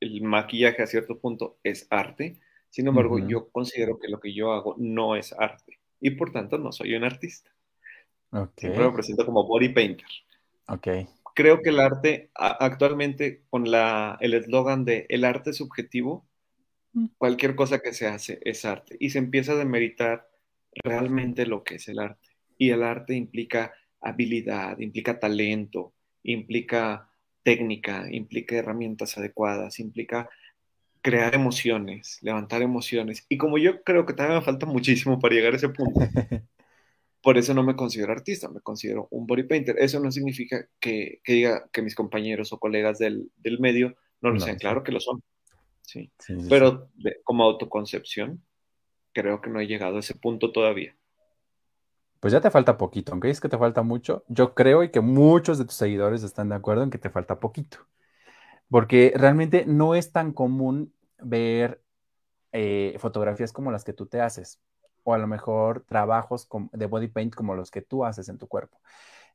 [0.00, 2.40] el maquillaje a cierto punto es arte.
[2.70, 6.58] Sin embargo, yo considero que lo que yo hago no es arte y por tanto
[6.58, 7.50] no soy un artista.
[8.32, 10.06] Ok, Siempre me presento como body painter.
[10.68, 10.88] ok.
[11.34, 16.26] Creo que el arte actualmente con la, el eslogan de el arte es subjetivo,
[16.94, 20.28] Mm, cualquier cosa que se hace es arte y se empieza a demeritar
[20.84, 22.28] realmente lo que es el arte.
[22.58, 27.08] Y el arte implica habilidad, implica talento, implica
[27.42, 30.28] técnica, implica herramientas adecuadas, implica
[31.00, 33.26] crear emociones, levantar emociones.
[33.28, 36.00] Y como yo creo que todavía me falta muchísimo para llegar a ese punto,
[37.22, 39.76] por eso no me considero artista, me considero un body painter.
[39.78, 44.30] Eso no significa que, que diga que mis compañeros o colegas del, del medio no
[44.30, 45.22] lo No sean, claro que lo son,
[45.82, 46.12] sí.
[46.18, 46.72] Sí, sí, sí.
[46.72, 48.44] Pero de- como autoconcepción,
[49.14, 50.96] creo que no he llegado a ese punto todavía.
[52.20, 54.24] Pues ya te falta poquito, aunque es que te falta mucho.
[54.28, 57.40] Yo creo y que muchos de tus seguidores están de acuerdo en que te falta
[57.40, 57.78] poquito,
[58.70, 61.82] porque realmente no es tan común ver
[62.52, 64.60] eh, fotografías como las que tú te haces,
[65.04, 68.48] o a lo mejor trabajos de body paint como los que tú haces en tu
[68.48, 68.80] cuerpo.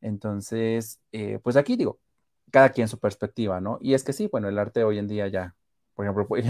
[0.01, 1.99] Entonces, eh, pues aquí digo,
[2.51, 3.77] cada quien su perspectiva, ¿no?
[3.81, 5.55] Y es que sí, bueno, el arte hoy en día ya,
[5.95, 6.45] por ejemplo, pues,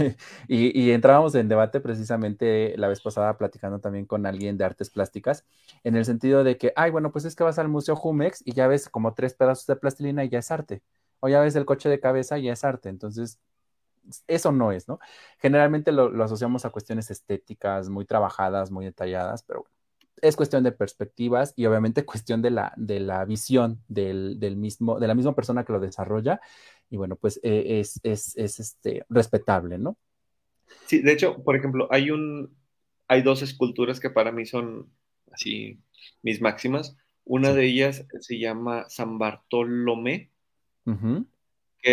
[0.48, 4.90] y, y entrábamos en debate precisamente la vez pasada platicando también con alguien de artes
[4.90, 5.44] plásticas,
[5.84, 8.52] en el sentido de que, ay, bueno, pues es que vas al Museo Jumex y
[8.52, 10.82] ya ves como tres pedazos de plastilina y ya es arte,
[11.20, 13.38] o ya ves el coche de cabeza y ya es arte, entonces
[14.26, 14.98] eso no es, ¿no?
[15.38, 19.74] Generalmente lo, lo asociamos a cuestiones estéticas muy trabajadas, muy detalladas, pero bueno,
[20.20, 24.98] es cuestión de perspectivas y obviamente cuestión de la, de la visión del, del mismo,
[24.98, 26.40] de la misma persona que lo desarrolla.
[26.90, 29.96] Y bueno, pues eh, es, es, es este, respetable, ¿no?
[30.84, 32.56] Sí, de hecho, por ejemplo, hay un,
[33.08, 34.92] hay dos esculturas que para mí son
[35.32, 35.82] así
[36.22, 36.96] mis máximas.
[37.24, 37.54] Una Sí.
[37.54, 40.32] de ellas se llama San Bartolomé,
[40.86, 41.37] que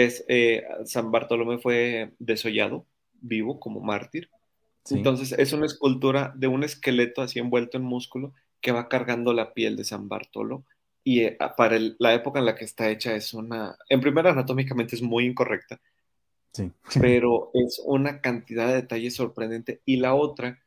[0.03, 4.29] es eh, San Bartolomé fue desollado vivo como mártir.
[4.83, 4.95] Sí.
[4.95, 9.53] Entonces es una escultura de un esqueleto así envuelto en músculo que va cargando la
[9.53, 10.63] piel de San Bartolo.
[11.03, 14.31] Y eh, para el- la época en la que está hecha es una, en primera
[14.31, 15.79] anatómicamente es muy incorrecta,
[16.51, 16.71] Sí.
[16.99, 19.81] pero es una cantidad de detalles sorprendente.
[19.85, 20.59] Y la otra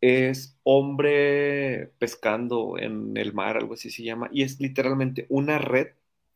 [0.00, 5.88] es hombre pescando en el mar, algo así se llama, y es literalmente una red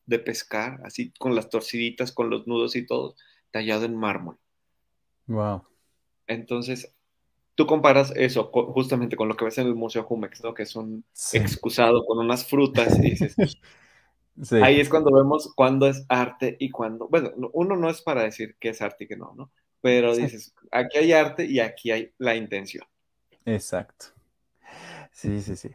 [0.06, 3.14] de pescar, así con las torciditas, con los nudos y todo,
[3.50, 4.38] tallado en mármol.
[5.26, 5.64] Wow.
[6.26, 6.94] Entonces,
[7.54, 10.54] tú comparas eso justamente con lo que ves en el Museo Jumex, ¿no?
[10.54, 11.38] Que es un Sí.
[11.38, 13.36] excusado con unas frutas y dices,
[14.62, 18.56] Ahí es cuando vemos cuándo es arte y cuándo, bueno, uno no es para decir
[18.58, 19.50] qué es arte y qué no, ¿no?
[19.82, 22.86] Pero dices, aquí hay arte y aquí hay la intención.
[23.44, 24.06] Exacto.
[25.10, 25.70] Sí, sí, sí.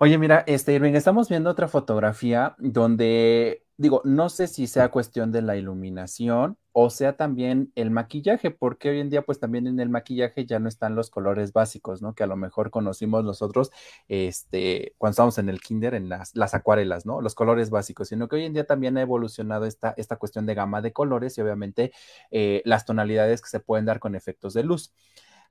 [0.00, 5.32] Oye, mira, este Irving, estamos viendo otra fotografía donde, digo, no sé si sea cuestión
[5.32, 9.78] de la iluminación o sea también el maquillaje, porque hoy en día, pues también en
[9.80, 12.14] el maquillaje ya no están los colores básicos, ¿no?
[12.14, 13.70] Que a lo mejor conocimos nosotros,
[14.08, 17.20] este, cuando estábamos en el kinder, en las, las acuarelas, ¿no?
[17.20, 20.54] Los colores básicos, sino que hoy en día también ha evolucionado esta, esta cuestión de
[20.54, 21.92] gama de colores y obviamente
[22.30, 24.94] eh, las tonalidades que se pueden dar con efectos de luz.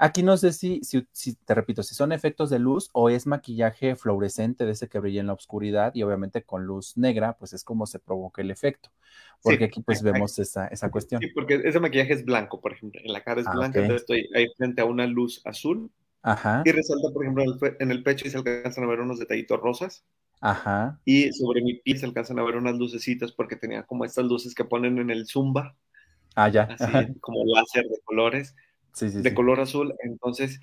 [0.04, 3.96] Aquí no sé si, si, te repito, si son efectos de luz o es maquillaje
[3.96, 7.64] fluorescente de ese que brilla en la oscuridad y obviamente con luz negra, pues es
[7.64, 8.90] como se provoca el efecto.
[9.44, 11.22] Porque aquí pues vemos esa, esa, cuestión.
[11.22, 13.00] Sí, porque ese maquillaje es blanco, por ejemplo.
[13.04, 15.92] En la cara es ah, blanca, entonces estoy ahí frente a una luz azul.
[16.24, 16.64] Ajá.
[16.66, 17.44] Y resalta, por ejemplo,
[17.80, 20.04] en el pecho y se alcanzan a ver unos detallitos rosas.
[20.40, 21.00] Ajá.
[21.06, 24.56] Y sobre mi piel se alcanzan a ver unas lucecitas porque tenía como estas luces
[24.56, 25.76] que ponen en el zumba.
[26.34, 26.64] Ah, ya.
[26.80, 28.56] Así, como láser de colores
[29.00, 29.96] de color azul.
[30.04, 30.60] Entonces,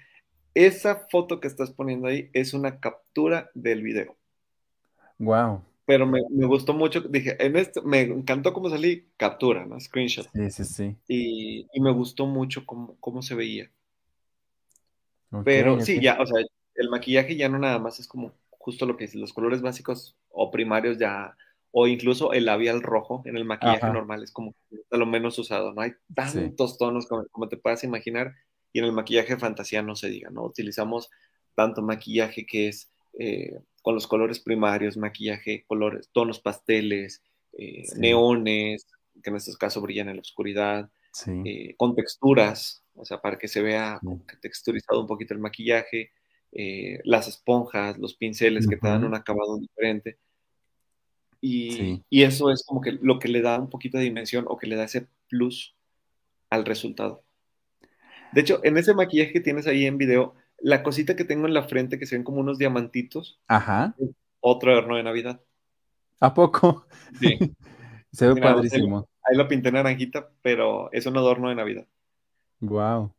[0.54, 4.16] esa foto que estás poniendo ahí es una captura del video.
[5.18, 5.62] Wow.
[5.86, 9.80] Pero me, gustó mucho, dije, en esto, me encantó cómo salí, captura, ¿no?
[9.80, 10.28] Screenshot.
[10.34, 10.96] Sí, sí, sí.
[11.08, 13.70] Y, me gustó mucho cómo, cómo se veía.
[15.44, 18.96] Pero sí, ya, o sea, el maquillaje ya no nada más es como justo lo
[18.96, 21.34] que dice, los colores básicos o primarios ya,
[21.70, 24.54] o incluso el labial rojo en el maquillaje normal es como
[24.90, 28.34] lo menos usado, no hay tantos tonos como, te puedas imaginar
[28.72, 30.44] y en el maquillaje de fantasía no se diga, ¿no?
[30.44, 31.10] Utilizamos
[31.54, 38.86] tanto maquillaje que es eh, con los colores primarios, maquillaje, colores, tonos pasteles, eh, neones,
[39.22, 40.90] que en estos casos brillan en la oscuridad,
[41.44, 44.00] eh, con texturas, o sea, para que se vea
[44.40, 46.12] texturizado un poquito el maquillaje,
[47.04, 50.18] las esponjas, los pinceles que te dan un acabado diferente.
[51.40, 54.66] Y, eso es como que lo que le da un poquito de dimensión o que
[54.66, 55.76] le da ese plus
[56.50, 57.22] al resultado.
[58.32, 61.54] De hecho, en ese maquillaje que tienes ahí en video, la cosita que tengo en
[61.54, 63.94] la frente que se ven como unos diamantitos, Ajá.
[64.40, 65.40] otro horno de Navidad.
[66.20, 66.86] ¿A poco?
[67.20, 67.38] Sí.
[68.12, 69.08] se ve padrísimo.
[69.22, 71.86] Ahí, lo pinté naranjita, pero es un adorno de Navidad.
[72.60, 73.12] Wow.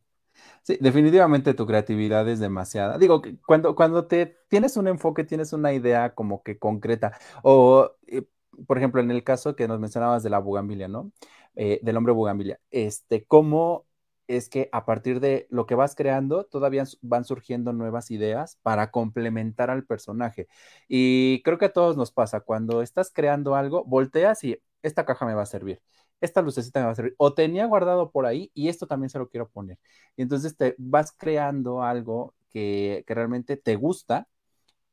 [0.62, 2.98] Sí, definitivamente tu creatividad es demasiada.
[2.98, 8.22] Digo, cuando, cuando te tienes un enfoque, tienes una idea como que concreta, o eh,
[8.66, 11.12] por ejemplo, en el caso que nos mencionabas de la bugambilia, ¿no?
[11.56, 13.86] Eh, del hombre bugambilia, este, ¿cómo
[14.28, 18.90] es que a partir de lo que vas creando, todavía van surgiendo nuevas ideas para
[18.90, 20.46] complementar al personaje?
[20.88, 25.26] Y creo que a todos nos pasa, cuando estás creando algo, volteas y esta caja
[25.26, 25.80] me va a servir
[26.20, 27.14] esta lucecita me va a servir.
[27.18, 29.78] O tenía guardado por ahí y esto también se lo quiero poner.
[30.16, 34.28] Y entonces te vas creando algo que, realmente te gusta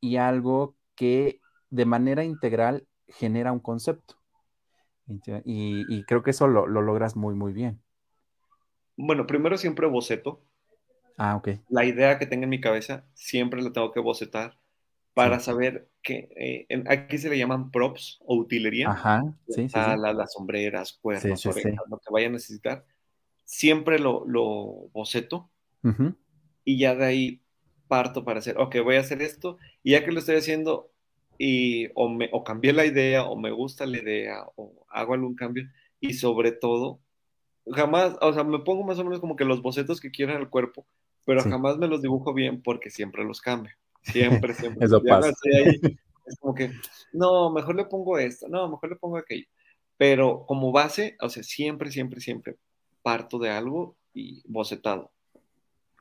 [0.00, 4.16] y algo que de manera integral genera un concepto.
[5.44, 7.80] Y, creo que eso lo, logras muy, muy bien.
[8.96, 10.42] Bueno, primero siempre boceto.
[11.16, 11.48] Ah, ok.
[11.68, 14.58] La idea que tenga en mi cabeza siempre la tengo que bocetar
[15.18, 16.28] para saber que
[16.68, 18.88] eh, aquí se le llaman props o utilería.
[18.88, 22.86] Ajá, sí, sí, Las sombreras, cuernos, orejas, lo que vaya a necesitar.
[23.44, 24.24] Siempre lo,
[24.92, 25.50] boceto
[26.64, 27.42] y ya de ahí
[27.88, 30.92] parto para hacer, ok, voy a hacer esto y ya que lo estoy haciendo
[31.36, 35.34] y o, me, o cambié la idea o me gusta la idea o hago algún
[35.34, 35.64] cambio
[35.98, 37.00] y sobre todo,
[37.72, 40.38] jamás, o sea, me pongo más o menos como que los bocetos que quiero en
[40.38, 40.86] el cuerpo,
[41.24, 43.72] pero jamás me los dibujo bien porque siempre los cambio.
[44.12, 44.84] Siempre, siempre.
[44.84, 45.32] Eso pasa.
[46.26, 46.72] es como que,
[47.12, 49.46] no, mejor le pongo esto, no, mejor le pongo aquello.
[49.96, 52.56] Pero como base, o sea, siempre, siempre, siempre
[53.02, 55.12] parto de algo y bocetado.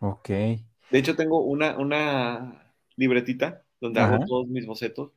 [0.01, 0.29] Ok.
[0.29, 5.11] De hecho, tengo una, una libretita donde hago todos mis bocetos.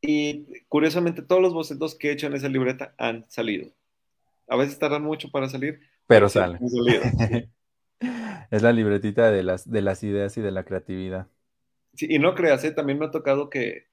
[0.00, 3.70] Y curiosamente, todos los bocetos que he hecho en esa libreta han salido.
[4.48, 6.58] A veces tardan mucho para salir, pero salen.
[8.50, 11.28] es la libretita de las, de las ideas y de la creatividad.
[11.98, 12.70] Sí, y no creas, ¿eh?
[12.70, 13.88] también me ha tocado que,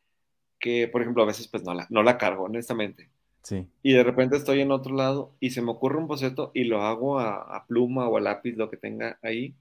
[0.59, 3.09] que, por ejemplo, a veces pues no la, no la cargo, honestamente.
[3.41, 3.67] Sí.
[3.81, 6.83] Y de repente estoy en otro lado y se me ocurre un boceto y lo
[6.83, 9.55] hago a, pluma o a lápiz, lo que tenga ahí,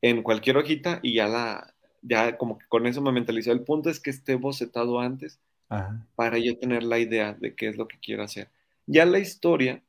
[0.00, 3.50] en cualquier hojita y ya la, ya como que con eso me mentalizo.
[3.50, 5.40] El punto es que esté bocetado antes
[6.14, 8.48] para yo tener la idea de qué es lo que quiero hacer.
[8.86, 9.82] Ya la historia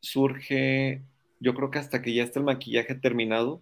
[0.00, 1.02] surge,
[1.40, 3.60] yo creo que hasta que ya está el maquillaje terminado,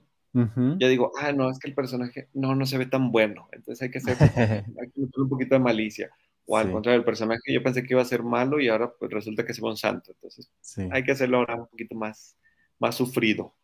[0.79, 3.83] ya digo, ah, no, es que el personaje no, no se ve tan bueno, entonces
[3.83, 4.29] hay que hacer, hay
[4.95, 6.11] que meter un poquito de malicia.
[6.49, 9.11] O al contrario, el personaje yo pensé que iba a ser malo y ahora pues
[9.11, 10.51] resulta que se ve un santo, entonces
[10.93, 12.37] hay que hacerlo ahora un poquito más,
[12.79, 13.55] más sufrido.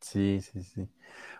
[0.00, 0.88] Sí, sí, sí.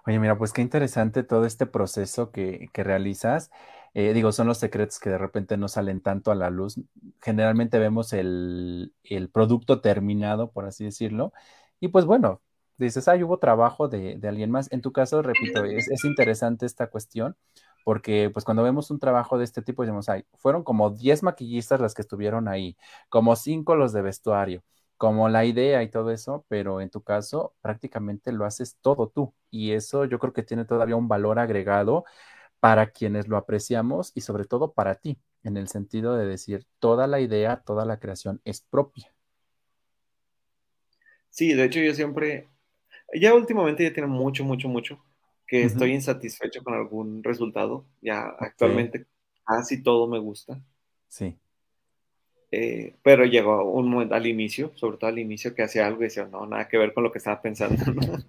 [0.06, 3.50] Oye, mira, pues qué interesante todo este proceso que, que realizas.
[3.94, 6.80] Eh, digo, son los secretos que de repente no salen tanto a la luz.
[7.22, 8.92] Generalmente vemos el,
[9.32, 11.32] producto terminado, por así decirlo.
[11.80, 12.42] Y pues bueno,
[12.78, 14.70] dices, ay, hubo trabajo de, alguien más.
[14.72, 17.36] En tu caso, repito, es, es, interesante esta cuestión,
[17.84, 21.80] porque pues cuando vemos un trabajo de este tipo, decimos, ay, fueron como 10 maquillistas
[21.80, 22.76] las que estuvieron ahí,
[23.08, 24.62] como 5 los de vestuario,
[24.96, 29.34] como la idea y todo eso, pero en tu caso prácticamente lo haces todo tú.
[29.50, 32.04] Y eso yo creo que tiene todavía un valor agregado
[32.60, 37.06] para quienes lo apreciamos y sobre todo para ti, en el sentido de decir, toda
[37.06, 39.12] la idea, toda la creación es propia.
[41.28, 42.48] Sí, de hecho yo siempre,
[43.12, 45.02] ya últimamente ya tiene mucho, mucho, mucho
[45.46, 47.86] que estoy insatisfecho con algún resultado.
[48.00, 49.06] Ya actualmente
[49.44, 50.60] casi todo me gusta.
[51.08, 51.36] Sí.
[52.50, 56.04] Eh, pero llegó un momento al inicio, sobre todo al inicio, que hacía algo y
[56.04, 57.76] decía, no, nada que ver con lo que estaba pensando.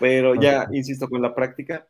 [0.00, 1.88] pero ya, insisto, con la práctica,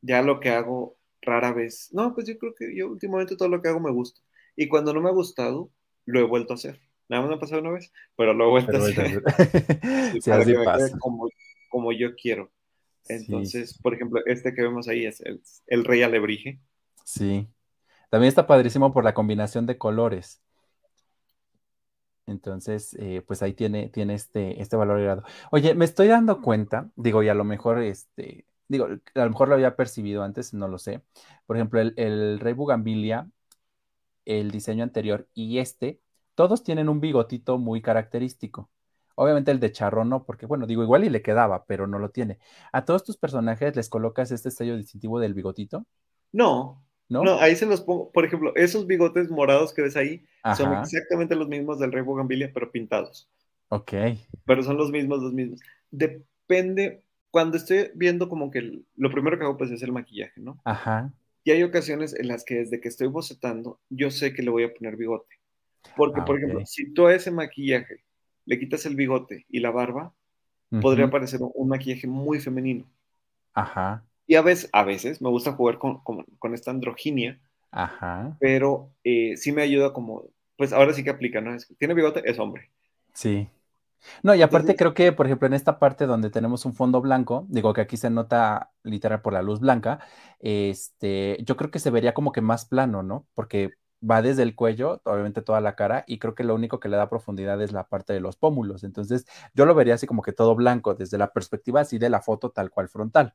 [0.00, 1.90] ya lo que hago rara vez.
[1.92, 4.20] No, pues yo creo que yo últimamente todo lo que hago me gusta.
[4.56, 5.70] Y cuando no me ha gustado,
[6.04, 6.80] lo he vuelto a hacer.
[7.08, 9.22] Nada más me ha pasado una vez, pero lo he vuelto a hacer.
[10.20, 10.98] sí, así pasa.
[10.98, 11.28] Como,
[11.68, 12.50] como, yo quiero.
[13.08, 15.22] Entonces, por ejemplo, este que vemos ahí es
[15.66, 16.60] el, rey alebrije.
[17.04, 17.48] Sí.
[18.10, 20.42] También está padrísimo por la combinación de colores.
[22.26, 25.24] Entonces, eh, pues ahí tiene, tiene este, este valor agregado.
[25.50, 29.48] Oye, me estoy dando cuenta, digo, y a lo mejor este, digo, a lo mejor
[29.48, 31.02] lo había percibido antes, no lo sé.
[31.46, 33.28] Por ejemplo, el, Rey Bugambilia,
[34.24, 36.00] el diseño anterior y este,
[36.38, 38.70] todos tienen un bigotito muy característico.
[39.16, 42.10] Obviamente el de Charro no, porque bueno, digo, igual y le quedaba, pero no lo
[42.10, 42.38] tiene.
[42.70, 45.84] ¿A todos tus personajes les colocas este sello distintivo del bigotito?
[46.30, 47.24] No, ¿No?
[47.24, 48.12] No, ahí se los pongo.
[48.12, 50.24] Por ejemplo, esos bigotes morados que ves ahí
[50.56, 53.28] son exactamente los mismos del Rey Bugambilia, pero pintados.
[53.70, 53.94] Ok.
[54.44, 55.58] Pero son los mismos, los mismos.
[55.90, 60.60] Depende, cuando estoy viendo como que lo primero que hago pues es el maquillaje, ¿no?
[60.64, 61.12] Ajá.
[61.42, 64.62] Y hay ocasiones en las que desde que estoy bocetando, yo sé que le voy
[64.62, 65.37] a poner bigote.
[65.96, 68.04] Porque, ah, por ejemplo, si tú a ese maquillaje
[68.44, 70.12] le quitas el bigote y la barba,
[70.80, 72.84] podría parecer un, maquillaje muy femenino.
[73.54, 74.04] Ajá.
[74.26, 77.40] Y a veces, a veces me gusta jugar con, con, esta androginia.
[77.70, 78.36] Ajá.
[78.40, 80.24] Pero eh, sí me ayuda como,
[80.56, 81.56] pues ahora sí que aplica, ¿no?
[81.78, 82.70] tiene bigote, es hombre.
[83.12, 83.48] Sí.
[84.22, 87.46] No, y aparte creo que, por ejemplo, en esta parte donde tenemos un fondo blanco,
[87.48, 90.00] digo que aquí se nota literal por la luz blanca,
[90.38, 93.26] este, yo creo que se vería como que más plano, ¿no?
[93.34, 93.72] Porque
[94.02, 96.96] va desde el cuello, obviamente toda la cara, y creo que lo único que le
[96.96, 98.84] da profundidad es la parte de los pómulos.
[98.84, 102.20] Entonces, yo lo vería así como que todo blanco, desde la perspectiva así de la
[102.20, 103.34] foto tal cual frontal.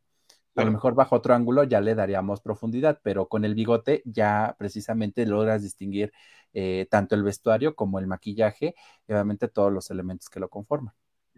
[0.56, 4.56] A lo mejor bajo otro ángulo ya le daríamos profundidad, pero con el bigote ya
[4.60, 6.14] precisamente logras distinguir
[6.54, 8.76] eh, tanto el vestuario como el maquillaje
[9.08, 10.94] y obviamente todos los elementos que lo conforman.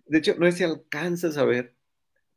[0.05, 1.75] De hecho, no sé si alcanzas a ver,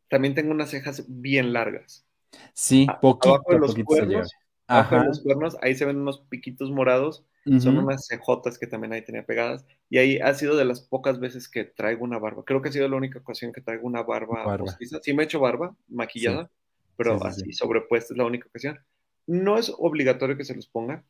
[0.09, 2.07] también tengo unas cejas bien largas.
[2.55, 4.33] Sí, poquito, abajo de los cuernos,
[4.69, 7.25] abajo de los cuernos, ahí se ven unos piquitos morados,
[7.61, 11.19] son unas cejotas que también ahí tenía pegadas, y ahí ha sido de las pocas
[11.19, 12.45] veces que traigo una barba.
[12.45, 14.77] Creo que ha sido la única ocasión que traigo una barba, barba.
[15.03, 16.51] Sí me he hecho barba, maquillada,
[16.97, 18.79] pero así sobrepuesta es la única ocasión.
[19.27, 21.05] No es obligatorio que se los ponga,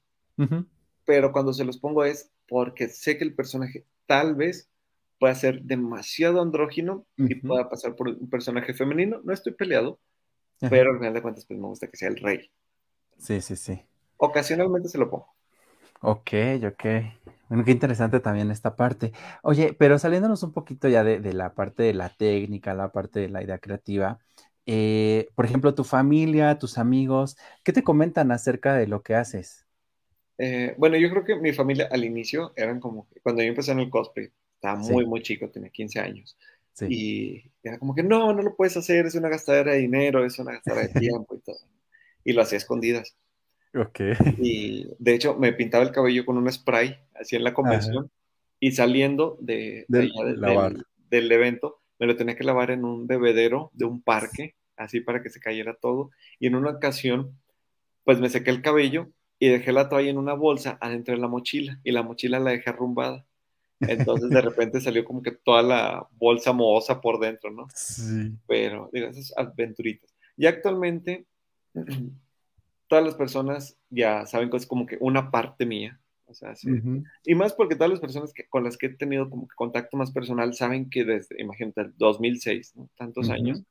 [1.05, 4.71] pero cuando se los pongo es porque sé que el personaje tal vez
[5.19, 9.21] pueda ser demasiado andrógino y pueda pasar por un personaje femenino.
[9.25, 9.99] No estoy peleado,
[10.61, 12.51] pero al final de cuentas pues me gusta que sea el rey.
[13.19, 13.85] Sí, sí, sí.
[14.19, 15.35] Ocasionalmente se lo pongo.
[16.01, 16.31] Ok,
[16.67, 16.85] ok.
[17.49, 19.13] Bueno, qué interesante también esta parte.
[19.43, 23.21] Oye, pero saliéndonos un poquito ya de, de la parte de la técnica, la parte
[23.21, 24.19] de la idea creativa,
[24.67, 29.67] eh, por ejemplo, tu familia, tus amigos, ¿qué te comentan acerca de lo que haces?
[30.39, 33.81] Eh, bueno, yo creo que mi familia al inicio eran como, cuando yo empecé en
[33.81, 36.37] el cosplay, estaba muy, muy chico, tenía 15 años.
[36.85, 40.39] Y era como que no, no lo puedes hacer, es una gastadera de dinero, es
[40.39, 41.59] una gastadera de tiempo y todo.
[42.29, 43.17] Y lo hacía escondidas.
[43.75, 44.01] Ok.
[44.39, 48.11] Y de hecho me pintaba el cabello con un spray, así en la convención,
[48.61, 50.13] y saliendo de, del,
[51.09, 55.23] del, evento, me lo tenía que lavar en un bebedero de un parque, así para
[55.23, 56.11] que se cayera todo.
[56.39, 57.33] Y en una ocasión,
[58.05, 59.09] pues me sequé el cabello
[59.39, 62.51] y dejé la toalla en una bolsa adentro de la mochila y la mochila la
[62.51, 63.25] dejé arrumbada.
[63.81, 67.69] Entonces de repente salió como que toda la bolsa mohosa por dentro, ¿no?
[67.75, 68.33] Sí.
[68.47, 70.15] Pero, digo, esas aventuritas.
[70.37, 71.27] Y actualmente,
[72.89, 76.01] todas las personas ya saben que es como que una parte mía.
[76.27, 76.69] O sea, sí.
[77.25, 79.97] Y más porque todas las personas que, con las que he tenido como que contacto
[79.97, 82.91] más personal saben que desde, imagínate, el 2006, ¿no?
[82.97, 83.63] Tantos años,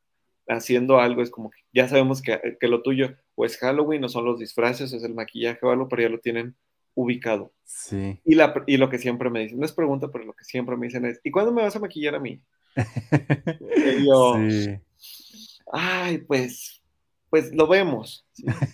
[0.48, 4.10] haciendo algo, es como que ya sabemos que, que, lo tuyo o es Halloween o
[4.10, 6.56] son los disfraces o es el maquillaje o algo, pero ya lo tienen
[6.96, 7.54] ubicado.
[7.64, 8.20] Sí.
[8.26, 10.76] Y, la, y lo que siempre me dicen, no es pregunta, pero lo que siempre
[10.78, 12.42] me dicen es, ¿y cuándo me vas a maquillar a mí?
[14.00, 14.80] y yo, sí.
[15.72, 16.82] ay, pues,
[17.30, 18.26] pues lo vemos,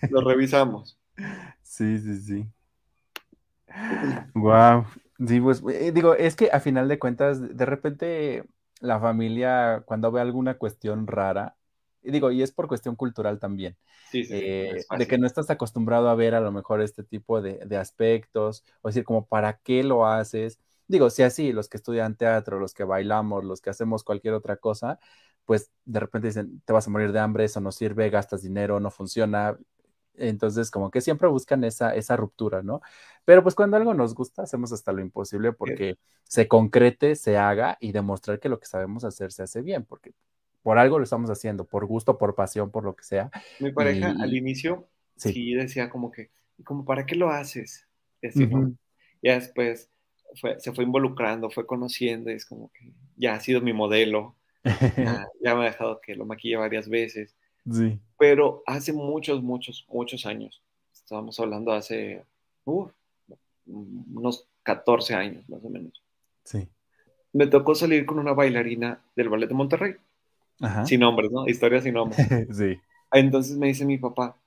[0.10, 0.98] lo revisamos.
[1.62, 2.48] Sí, sí, sí.
[4.36, 4.86] Wow.
[5.28, 8.44] Sí, pues eh, digo, es que a final de cuentas, de repente
[8.80, 11.56] la familia, cuando ve alguna cuestión rara,
[12.04, 13.78] y digo, y es por cuestión cultural también,
[14.14, 17.78] eh, de que no estás acostumbrado a ver a lo mejor este tipo de, de,
[17.78, 20.60] aspectos, o decir, como, ¿para qué lo haces?
[20.88, 24.58] Digo, si así, los que estudian teatro, los que bailamos, los que hacemos cualquier otra
[24.58, 25.00] cosa,
[25.46, 28.80] pues de repente dicen, te vas a morir de hambre, eso no sirve, gastas dinero,
[28.80, 29.58] no funciona,
[30.16, 32.82] entonces, como que siempre buscan esa, esa ruptura, ¿no?
[33.26, 37.78] Pero pues cuando algo nos gusta, hacemos hasta lo imposible porque se concrete, se haga
[37.80, 40.12] y demostrar que lo que sabemos hacer se hace bien, porque
[40.62, 43.32] por algo lo estamos haciendo, por gusto, por pasión, por lo que sea.
[43.60, 45.54] Mi pareja al inicio sí.
[45.56, 46.30] decía como que,
[46.64, 47.88] como, ¿para qué lo haces?
[48.22, 48.30] Y
[49.22, 49.90] Ya después
[50.58, 55.28] se fue involucrando, fue conociendo, y es como que ya ha sido mi modelo, ya,
[55.42, 57.36] ya me ha dejado que lo maquille varias veces
[57.72, 58.00] Sí.
[58.18, 60.62] Pero hace muchos, muchos, muchos años,
[60.94, 62.24] estábamos hablando hace
[63.66, 66.02] unos 14 años más o menos.
[66.44, 66.68] Sí.
[67.32, 69.96] Me tocó salir con una bailarina del Ballet de Monterrey.
[70.86, 71.48] Sin nombres, ¿no?
[71.48, 72.26] Historia sin nombres.
[72.58, 72.80] sí.
[73.12, 74.38] Entonces me dice mi papá,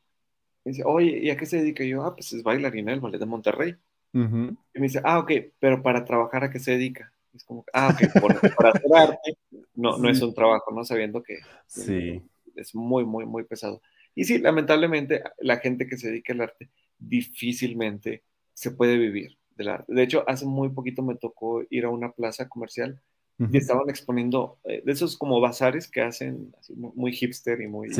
[0.64, 1.84] me dice, oye, ¿y a qué se dedica?
[1.84, 3.76] Y yo, ah, pues es bailarina del Ballet de Monterrey.
[4.12, 7.12] Y me dice, ah, ok, pero para trabajar, ¿a qué se dedica?
[7.37, 8.22] Es como, ah, ok,
[8.57, 9.39] para hacer arte,
[9.74, 10.84] no, no es un trabajo, ¿no?
[10.84, 12.22] Sabiendo que sí
[12.57, 13.80] es muy, muy, muy pesado.
[14.14, 18.24] Y sí, lamentablemente, la gente que se dedica al arte difícilmente
[18.55, 19.93] se puede vivir del arte.
[19.95, 23.01] De hecho, hace muy poquito me tocó ir a una plaza comercial
[23.39, 27.91] y estaban exponiendo eh, de esos como bazares que hacen así, muy, hipster y muy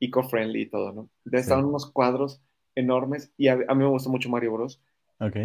[0.00, 1.08] eco-friendly y todo, ¿no?
[1.30, 2.42] estaban unos cuadros
[2.74, 4.82] enormes y a, mí me gustó mucho Mario Bros.
[5.20, 5.36] Ok.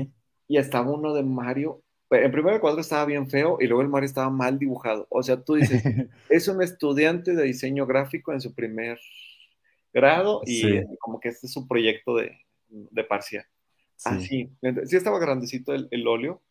[0.47, 4.07] Y estaba uno de Mario en primer cuadro estaba bien feo y luego el Mario
[4.07, 5.07] estaba mal dibujado.
[5.09, 5.83] O sea, tú dices,
[6.29, 8.99] es un estudiante de diseño gráfico en su primer
[9.93, 12.37] grado y como que este es su proyecto de,
[12.67, 13.45] de parcial.
[14.03, 14.51] Así.
[14.85, 16.41] Sí estaba grandecito el, óleo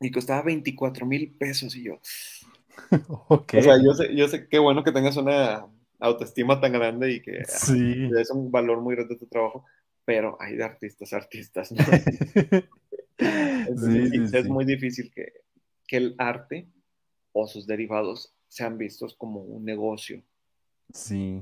[0.00, 2.00] y costaba 24 mil pesos y yo.
[3.28, 5.64] O sea, yo sé, yo sé qué bueno que tengas una
[6.00, 8.10] autoestima tan grande y que sí.
[8.18, 9.64] es un valor muy grande de tu trabajo,
[10.04, 11.70] pero hay de artistas, artistas.
[11.70, 11.84] ¿no?
[13.18, 15.32] es, muy difícil que,
[15.88, 16.68] el arte
[17.32, 20.22] o sus derivados sean vistos como un negocio.
[20.92, 21.40] Sí.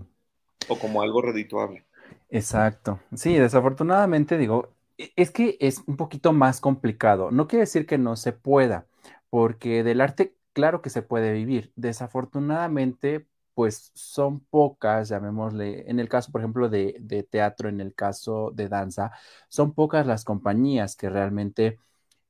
[0.68, 1.86] O como algo redituable.
[2.28, 3.00] Exacto.
[3.14, 7.30] Sí, desafortunadamente digo, e, es que es un poquito más complicado.
[7.30, 8.86] No quiere decir que no se pueda,
[9.30, 11.72] porque del arte, claro que se puede vivir.
[11.76, 18.50] Desafortunadamente, pues son pocas, llamémosle, en el caso, por ejemplo, de, teatro, en el caso
[18.55, 19.12] de danza,
[19.48, 21.78] son pocas las compañías que realmente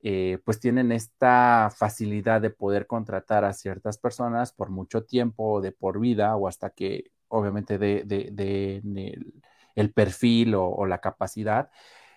[0.02, 5.72] eh, pues tienen esta facilidad de poder contratar a ciertas personas por mucho tiempo, de
[5.72, 8.82] por vida, o hasta que obviamente de, de,
[9.74, 11.70] el, perfil o, la capacidad.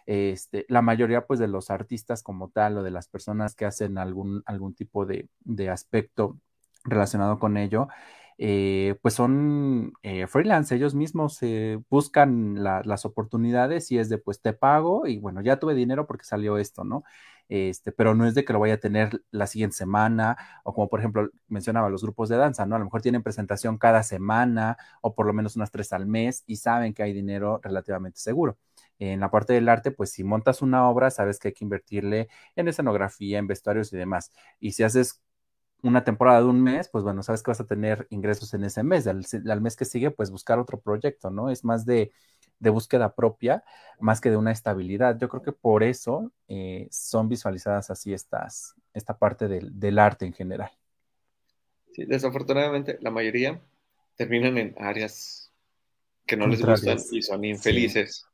[0.06, 3.98] Este, la mayoría pues de los artistas como tal o de las personas que hacen
[3.98, 6.38] algún, algún tipo de, de aspecto
[6.84, 7.88] relacionado con ello,
[8.38, 14.42] eh, pues son eh, freelance, ellos mismos eh, buscan las oportunidades y es de pues
[14.42, 17.04] te pago y bueno, ya tuve dinero porque salió esto, ¿no?
[17.48, 20.90] Este, pero no es de que lo vaya a tener la siguiente semana o como
[20.90, 22.76] por ejemplo mencionaba los grupos de danza, ¿no?
[22.76, 26.44] A lo mejor tienen presentación cada semana o por lo menos unas tres al mes
[26.48, 28.58] y saben que hay dinero relativamente seguro.
[29.00, 32.30] En la parte del arte, pues si montas una obra, sabes que hay que invertirle
[32.56, 34.32] en escenografía, en vestuarios y demás.
[34.60, 35.22] Y si haces
[35.86, 38.82] una temporada de un mes, pues bueno, sabes que vas a tener ingresos en ese
[38.82, 39.06] mes.
[39.06, 41.52] Al, mes que sigue, pues buscar otro proyecto, ¿no?
[41.52, 42.12] Es más de,
[42.60, 43.64] búsqueda propia,
[44.00, 45.20] más que de una estabilidad.
[45.20, 50.34] Yo creo que por eso eh, son visualizadas así estas, esta parte del, arte en
[50.34, 50.72] general.
[51.94, 53.62] Sí, desafortunadamente la mayoría
[54.16, 55.52] terminan en áreas
[56.26, 58.26] que no les gustan y son infelices.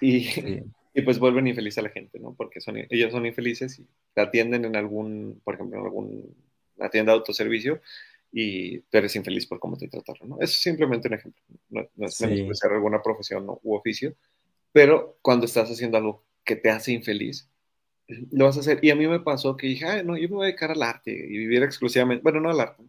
[0.00, 0.26] Y,
[0.94, 2.32] y, pues vuelven infelices a la gente, ¿no?
[2.32, 3.86] Porque son, ellos son infelices y
[4.16, 6.43] atienden en algún, por ejemplo, en algún
[6.76, 7.80] una tienda de autoservicio
[8.36, 10.36] y tú eres infeliz por cómo te trataron, ¿no?
[10.36, 14.16] Eso es simplemente un ejemplo, no, es menos ser alguna profesión u oficio,
[14.72, 17.48] pero cuando estás haciendo algo que te hace infeliz,
[18.32, 18.80] lo vas a hacer.
[18.82, 21.12] Y a mí me pasó que dije, no, yo me voy a dedicar al arte
[21.12, 22.82] y vivir exclusivamente, bueno, no al arte,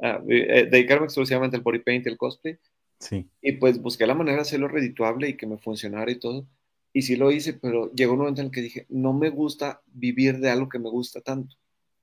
[0.00, 2.58] ah, eh, dedicarme exclusivamente al body paint y al cosplay.
[2.98, 3.28] Sí.
[3.42, 6.48] Y pues busqué la manera de hacerlo redituable y que me funcionara y todo.
[6.94, 9.82] Y sí lo hice, pero llegó un momento en el que dije, no me gusta
[9.86, 11.54] vivir de algo que me gusta tanto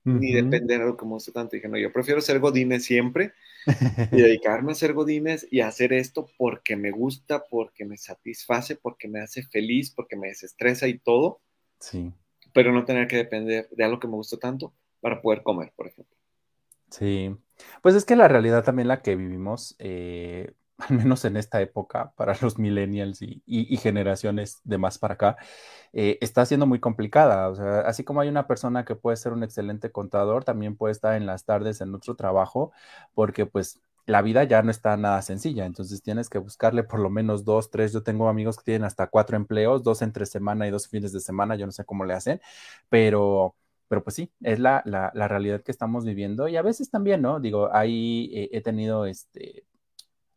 [0.04, 1.56] ni depender de lo que me gusta tanto.
[1.56, 3.32] Dije, no, yo prefiero ser godines siempre
[4.12, 9.08] y dedicarme a ser godines y hacer esto porque me gusta, porque me satisface, porque
[9.08, 11.40] me hace feliz, porque me desestresa y todo.
[11.80, 12.12] Sí.
[12.52, 15.86] Pero no tener que depender de algo que me gusta tanto para poder comer, por
[15.86, 16.16] ejemplo.
[16.90, 17.34] Sí.
[17.82, 22.12] Pues es que la realidad también la que vivimos, eh, al menos en esta época,
[22.16, 23.42] para los millennials y,
[23.76, 25.36] generaciones de más para acá,
[25.92, 27.48] eh, está siendo muy complicada.
[27.48, 30.92] O sea, así como hay una persona que puede ser un excelente contador, también puede
[30.92, 32.72] estar en las tardes en otro trabajo,
[33.14, 37.10] porque pues la vida ya no está nada sencilla, entonces tienes que buscarle por lo
[37.10, 37.92] menos dos, tres.
[37.92, 41.20] Yo tengo amigos que tienen hasta cuatro empleos, dos entre semana y dos fines de
[41.20, 42.40] semana, yo no sé cómo le hacen,
[42.88, 43.54] pero,
[43.88, 47.40] pero pues sí, es la, la, realidad que estamos viviendo y a veces también, ¿no?
[47.40, 49.64] Digo, ahí eh, he tenido este,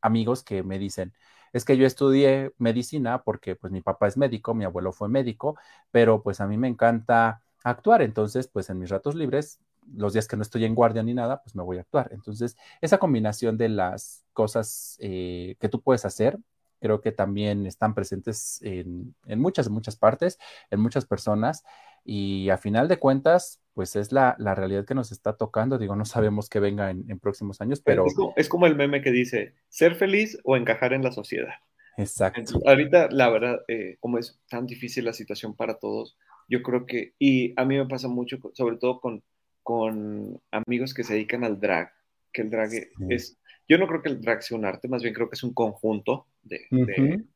[0.08, 1.14] amigos que me dicen,
[1.53, 5.58] es que yo estudié medicina porque pues mi papá es médico, mi abuelo fue médico,
[5.91, 9.60] pero pues a mí me encanta actuar, entonces pues en mis ratos libres,
[9.95, 12.10] los días que no estoy en guardia ni nada, pues me voy a actuar.
[12.12, 16.38] Entonces, esa combinación de las cosas eh, que tú puedes hacer,
[16.80, 20.38] creo que también están presentes en, en, muchas, muchas partes,
[20.70, 21.64] en muchas personas,
[22.04, 25.78] y a final de cuentas, pues es la, la realidad que nos está tocando.
[25.78, 28.06] Digo, no sabemos qué venga en, próximos años, pero...
[28.38, 31.54] Es como, el meme que dice, ser feliz o encajar en la sociedad.
[31.98, 32.62] Exacto.
[32.66, 36.18] ahorita, la verdad, eh, como es tan difícil la situación para todos,
[36.48, 39.24] yo creo que, y a mí me pasa mucho, sobre todo con,
[39.64, 41.92] con amigos que se dedican al drag,
[42.32, 42.70] que el drag
[43.10, 43.37] es,
[43.68, 45.53] yo no creo que el drag sea un arte, más bien creo que es un
[45.53, 46.68] conjunto de,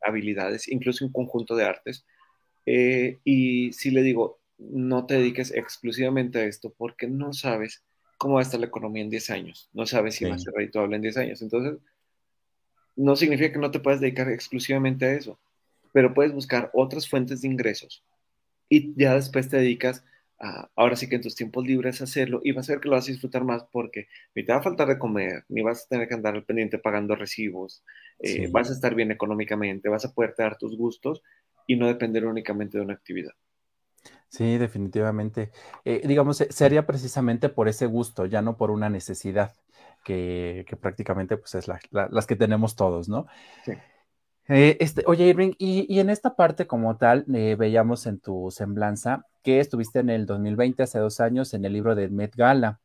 [0.02, 2.06] habilidades, incluso un conjunto de artes.
[2.66, 7.84] Eh, y si le digo, no te dediques exclusivamente a esto porque no sabes
[8.18, 10.54] cómo va a estar la economía en 10 años, no sabes si va a ser
[10.54, 11.42] redituable en 10 años.
[11.42, 11.80] Entonces,
[12.96, 15.40] no significa que no te puedas dedicar exclusivamente a eso,
[15.92, 18.04] pero puedes buscar otras fuentes de ingresos
[18.70, 20.04] y ya después te dedicas
[20.76, 23.08] ahora sí que en tus tiempos libres hacerlo y vas a ver que lo vas
[23.08, 26.08] a disfrutar más porque ni te va a faltar de comer, ni vas a tener
[26.08, 27.84] que andar al pendiente pagando recibos,
[28.20, 31.22] eh, vas a estar bien económicamente, vas a poder dar tus gustos
[31.68, 33.34] y no depender únicamente de una actividad.
[34.30, 35.52] Sí, definitivamente.
[35.86, 39.56] Eh, digamos, sería precisamente por ese gusto, ya no por una necesidad,
[40.04, 43.28] que, prácticamente pues es las que tenemos todos, ¿no?
[43.64, 43.74] Sí.
[44.48, 49.26] Eh, este, oye, Irving, y, en esta parte como tal, eh, veíamos en tu semblanza
[49.44, 52.80] que estuviste en el 2020, hace dos años, en el libro de Met Gala.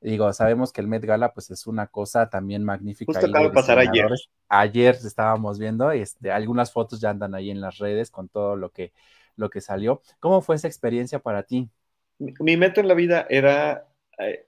[0.00, 3.12] Digo, sabemos que el Met Gala pues es una cosa también magnífica.
[3.12, 4.08] Justo acaba de pasar ayer.
[4.48, 8.70] Ayer estábamos viendo, este, algunas fotos ya andan ahí en las redes con todo lo
[8.70, 8.92] que
[9.38, 10.02] lo que salió.
[10.20, 11.70] ¿Cómo fue esa experiencia para ti?
[12.18, 13.88] Mi, meta en la vida era,
[14.18, 14.46] eh,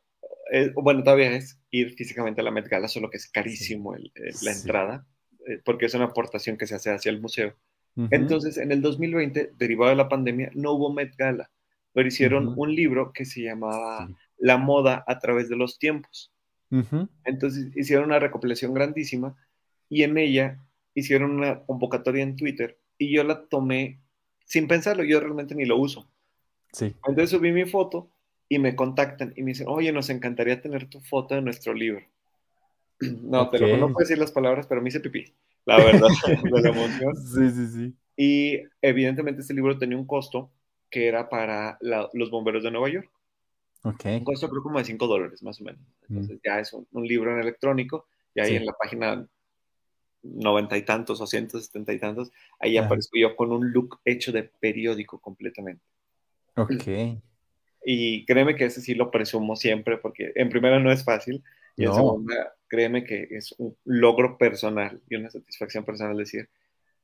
[0.52, 4.52] eh, bueno, todavía es ir físicamente a la Met Gala, solo que es carísimo la
[4.52, 5.06] entrada,
[5.64, 7.54] porque es una aportación que se hace hacia el museo.
[8.10, 11.50] Entonces, en el 2020, derivado de la pandemia, no hubo Met Gala,
[11.92, 16.32] pero hicieron un libro que se llamaba La moda a través de los tiempos.
[17.24, 19.36] Entonces, hicieron una recopilación grandísima
[19.88, 20.58] y en ella
[20.94, 24.00] hicieron una convocatoria en Twitter y yo la tomé
[24.44, 26.08] sin pensarlo, yo realmente ni lo uso.
[26.72, 26.94] Sí.
[27.06, 28.10] Entonces subí mi foto
[28.48, 32.04] y me contactan y me dicen, oye, nos encantaría tener tu foto en nuestro libro.
[33.00, 35.32] No, pero no puedo decir las palabras, pero me hice pipí,
[35.64, 36.08] la verdad,
[36.42, 37.14] de la emoción.
[37.34, 37.94] Sí, sí, sí.
[38.16, 40.50] Y evidentemente este libro tenía un costo
[40.90, 43.10] que era para los bomberos de Nueva York.
[43.82, 44.04] Ok.
[44.04, 45.80] Un costo creo como de 5 dólares, más o menos.
[46.08, 46.40] Entonces mm.
[46.44, 49.26] ya es un, libro en electrónico y ahí en la página
[50.22, 54.32] noventa y tantos o ciento setenta y tantos, ahí aparezco yo con un look hecho
[54.32, 55.82] de periódico completamente.
[56.56, 57.22] Ok.
[57.86, 61.42] Y créeme que ese sí lo presumo siempre, porque en primera no es fácil,
[61.80, 66.48] y en segunda, créeme que es un logro personal y una satisfacción personal decir,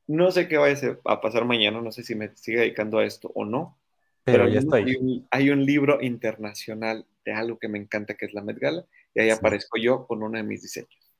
[0.06, 3.30] no sé qué vaya a pasar mañana, no sé si me sigue dedicando a esto
[3.34, 3.78] o no,
[4.22, 4.82] pero, ya estoy.
[4.82, 8.58] Hay un, hay un, libro internacional de algo que me encanta, que es la Met
[8.58, 11.12] Gala, y ahí aparezco yo con uno de mis diseños.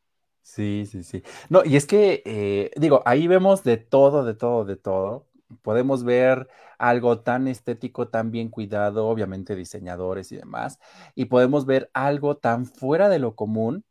[0.42, 1.22] Sí, sí, sí.
[1.48, 5.28] No, y es que, eh, digo, ahí vemos de todo, de todo, de todo.
[5.62, 10.78] Podemos ver algo tan estético, tan bien cuidado, obviamente diseñadores y demás,
[11.14, 13.84] y podemos ver algo tan fuera de lo común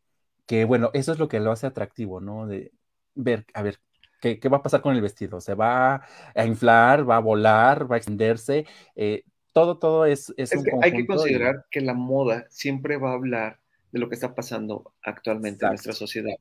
[0.46, 2.46] que, bueno, eso es lo que lo hace atractivo, ¿no?
[2.46, 2.72] De
[3.14, 3.80] ver, a ver,
[4.20, 5.40] ¿qué, va a pasar con el vestido?
[5.40, 6.02] ¿Se va
[6.34, 8.66] a inflar, va a volar, va a extenderse?
[8.94, 13.10] Eh, todo, todo es, es, un que Hay que considerar que la moda siempre va
[13.10, 16.34] a hablar de lo que está pasando actualmente en nuestra sociedad.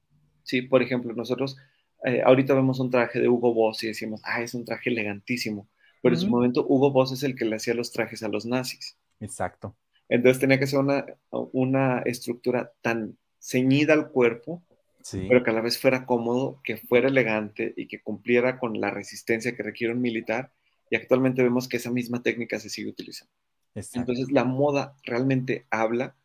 [0.44, 1.58] Sí, por ejemplo, nosotros
[2.06, 5.68] eh, ahorita vemos un traje de Hugo Boss y decimos, ah, es un traje elegantísimo,
[6.02, 8.46] pero en su momento Hugo Boss es el que le hacía los trajes a los
[8.46, 8.96] nazis.
[9.20, 9.76] Exacto.
[10.08, 14.62] Entonces tenía que ser una, una estructura tan ceñida al cuerpo,
[15.12, 18.92] pero que a la vez fuera cómodo, que fuera elegante y que cumpliera con la
[18.92, 20.52] resistencia que requiere un militar.
[20.90, 23.34] Y actualmente vemos que esa misma técnica se sigue utilizando.
[23.94, 26.16] Entonces la moda realmente habla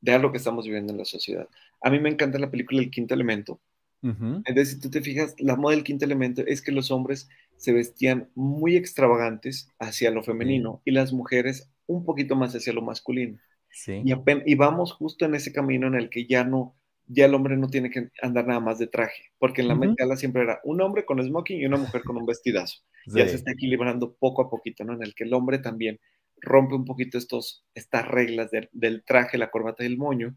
[0.00, 1.48] de algo que estamos viviendo en la sociedad.
[1.80, 3.60] A mí me encanta la película El Quinto Elemento.
[4.04, 7.72] Entonces, si tú te fijas, la moda del quinto elemento es que los hombres se
[7.72, 13.38] vestían muy extravagantes hacia lo femenino y las mujeres un poquito más hacia lo masculino.
[13.70, 14.02] Sí.
[14.04, 14.12] Y,
[14.46, 16.76] y, vamos justo en ese camino en el que ya no
[17.06, 20.16] ya el hombre no tiene que andar nada más de traje, porque en la uh
[20.16, 22.80] siempre era un hombre con smoking y una mujer con un vestidazo.
[23.06, 24.94] Ya se está equilibrando poco a poquito, ¿no?
[24.94, 26.00] En el que el hombre también
[26.40, 30.36] rompe un poquito estos, estas reglas del traje, la corbata y el moño,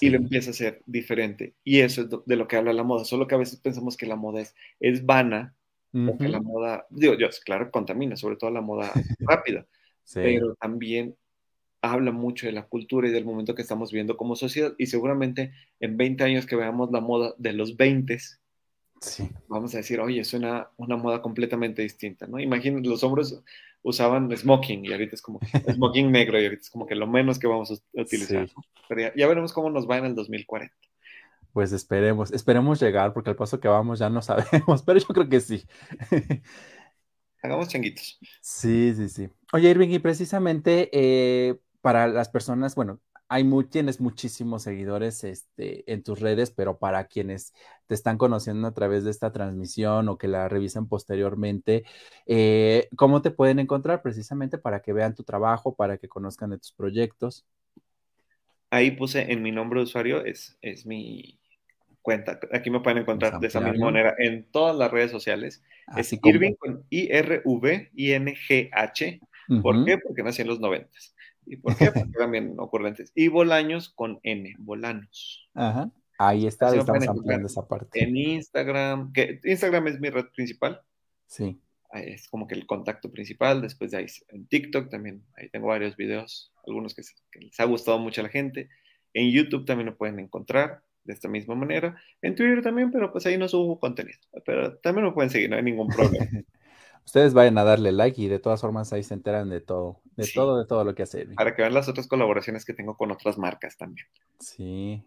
[0.00, 1.54] y lo empieza a hacer diferente.
[1.64, 4.06] Y eso es de lo que habla la moda, solo que a veces pensamos que
[4.06, 5.54] la moda es, es vana,
[5.92, 9.66] o que la moda, digo yo, claro, contamina, sobre todo la moda rápida,
[10.12, 11.16] pero también
[11.80, 15.52] habla mucho de la cultura y del momento que estamos viendo como sociedad y seguramente
[15.80, 18.18] en 20 años que veamos la moda de los 20,
[19.00, 19.30] sí.
[19.48, 22.38] vamos a decir, oye, es una, una moda completamente distinta, ¿no?
[22.40, 23.40] Imaginen, los hombres
[23.86, 25.38] usaban smoking y ahorita es como
[25.72, 28.48] smoking negro y ahorita es como que lo menos que vamos a utilizar.
[28.88, 30.74] Pero ya, veremos cómo nos va en el 2040.
[31.52, 35.28] Pues esperemos, esperemos llegar porque al paso que vamos ya no sabemos, pero yo creo
[35.28, 35.64] que sí.
[37.42, 38.18] Hagamos changuitos.
[38.40, 39.28] Sí, sí, sí.
[39.52, 45.90] Oye, Irving, y precisamente eh, para las personas, bueno, hay muy, tienes muchísimos seguidores este,
[45.92, 47.54] en tus redes, pero para quienes
[47.86, 51.84] te están conociendo a través de esta transmisión o que la revisen posteriormente,
[52.26, 56.58] eh, ¿cómo te pueden encontrar precisamente para que vean tu trabajo, para que conozcan de
[56.58, 57.44] tus proyectos?
[58.70, 61.38] Ahí puse en mi nombre de usuario, es, es mi
[62.02, 62.38] cuenta.
[62.52, 65.64] Aquí me pueden encontrar de esa misma manera en todas las redes sociales.
[65.96, 67.90] es Irving con I-R-V-I-N-G-H.
[69.62, 69.98] ¿Por qué?
[69.98, 71.15] Porque nací en los noventas.
[71.46, 71.86] ¿Y por qué?
[71.92, 73.12] Porque también ocurrentes.
[73.14, 75.48] Y Bolaños con N, Bolanos.
[75.54, 75.90] Ajá.
[76.18, 78.02] Ahí está, estamos ampliando esa parte.
[78.02, 80.80] En Instagram, que Instagram es mi red principal.
[81.26, 81.60] Sí.
[81.92, 83.60] es como que el contacto principal.
[83.60, 87.02] Después de ahí en TikTok también, ahí tengo varios videos, algunos que,
[87.40, 88.70] les ha gustado mucho a la gente.
[89.12, 92.00] En YouTube también lo pueden encontrar de esta misma manera.
[92.22, 94.18] En Twitter también, pero pues ahí no subo contenido.
[94.44, 96.26] Pero también lo pueden seguir, no hay ningún problema.
[97.06, 100.28] Ustedes vayan a darle like y de todas formas ahí se enteran de todo, de
[100.34, 101.36] todo, de todo lo que hace Irving.
[101.36, 104.08] Para que vean las otras colaboraciones que tengo con otras marcas también.
[104.40, 105.04] Sí.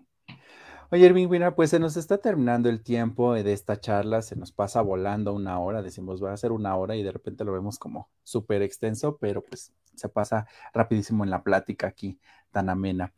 [0.91, 4.51] Oye, Irving Wiener, pues se nos está terminando el tiempo de esta charla, se nos
[4.51, 7.77] pasa volando una hora, decimos va a ser una hora y de repente lo vemos
[7.77, 12.17] como súper extenso, pero pues se pasa rapidísimo en la plática aquí,
[12.49, 13.13] tan amena.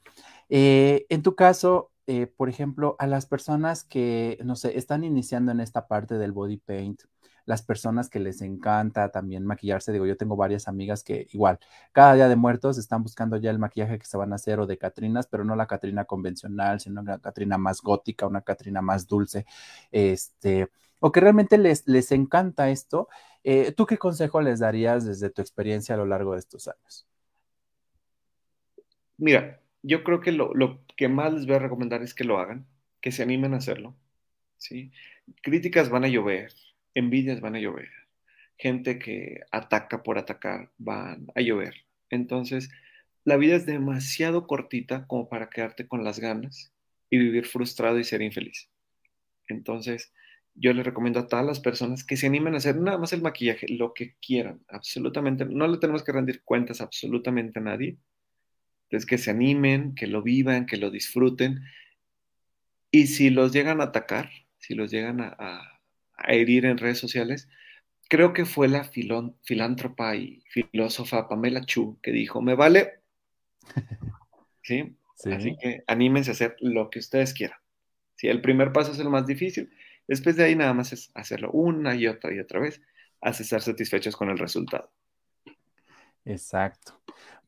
[0.50, 5.52] Eh, en tu caso, eh, por ejemplo, a las personas que, no sé, están iniciando
[5.52, 7.04] en esta parte del body paint,
[7.52, 9.92] las personas que les encanta también maquillarse.
[9.92, 11.60] Digo, yo tengo varias amigas que igual,
[11.92, 14.68] cada día de muertos están buscando ya el maquillaje que se van a hacer o
[14.68, 19.06] de Catrinas, pero no la Catrina convencional, sino una Catrina más gótica, una Catrina más
[19.06, 19.46] dulce,
[19.92, 20.70] este,
[21.02, 23.10] o que realmente les, les encanta esto.
[23.44, 27.06] Eh, ¿Tú qué consejo les darías desde tu experiencia a lo largo de estos años?
[29.18, 32.40] Mira, yo creo que lo, lo que más les voy a recomendar es que lo
[32.40, 32.66] hagan,
[33.02, 33.94] que se animen a hacerlo.
[34.56, 34.94] ¿sí?
[35.42, 36.54] Críticas van a llover,
[36.94, 37.90] envidias van a llover,
[38.58, 41.76] gente que ataca por atacar van a llover.
[42.10, 42.70] Entonces,
[43.24, 46.74] la vida es demasiado cortita como para quedarte con las ganas
[47.10, 48.70] y vivir frustrado y ser infeliz.
[49.48, 50.14] Entonces,
[50.56, 53.22] yo les recomiendo a todas las personas que se animen a hacer nada más el
[53.22, 55.46] maquillaje, lo que quieran, absolutamente.
[55.46, 57.98] No le tenemos que rendir cuentas absolutamente a nadie.
[58.84, 61.62] Entonces, que se animen, que lo vivan, que lo disfruten.
[62.92, 65.71] Y si los llegan a atacar, si los llegan a, a
[66.28, 67.50] herir en redes sociales,
[68.10, 73.00] creo que fue la filántropa y filósofa Pamela Chu que dijo, me vale.
[74.64, 74.96] ¿Sí?
[75.32, 77.60] Así que anímense a hacer lo que ustedes quieran.
[78.16, 79.72] Si el primer paso es el más difícil,
[80.08, 82.82] después de ahí nada más es hacerlo una y otra y otra vez
[83.22, 84.92] hasta estar satisfechos con el resultado.
[86.26, 87.01] Exacto.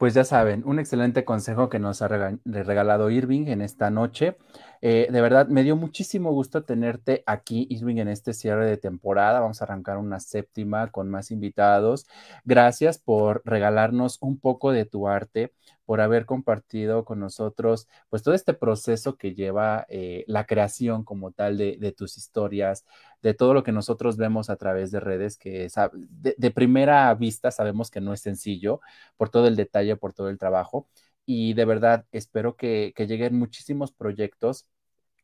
[0.04, 4.36] Pues ya saben, un excelente consejo que nos ha regalado Irving en esta noche.
[4.82, 9.40] Eh, de verdad, me dio muchísimo gusto tenerte aquí, Irving, en este cierre de temporada.
[9.40, 12.06] Vamos a arrancar una séptima con más invitados.
[12.44, 15.54] Gracias por regalarnos un poco de tu arte,
[15.86, 21.32] por haber compartido con nosotros pues todo este proceso que lleva eh, la creación como
[21.32, 22.86] tal de, tus historias,
[23.24, 25.68] de todo lo que nosotros vemos a través de redes, que
[26.38, 28.82] de, primera vista sabemos que no es sencillo
[29.18, 30.88] por todo el detalle, por todo el trabajo.
[31.26, 34.68] Y de verdad espero que, que lleguen muchísimos proyectos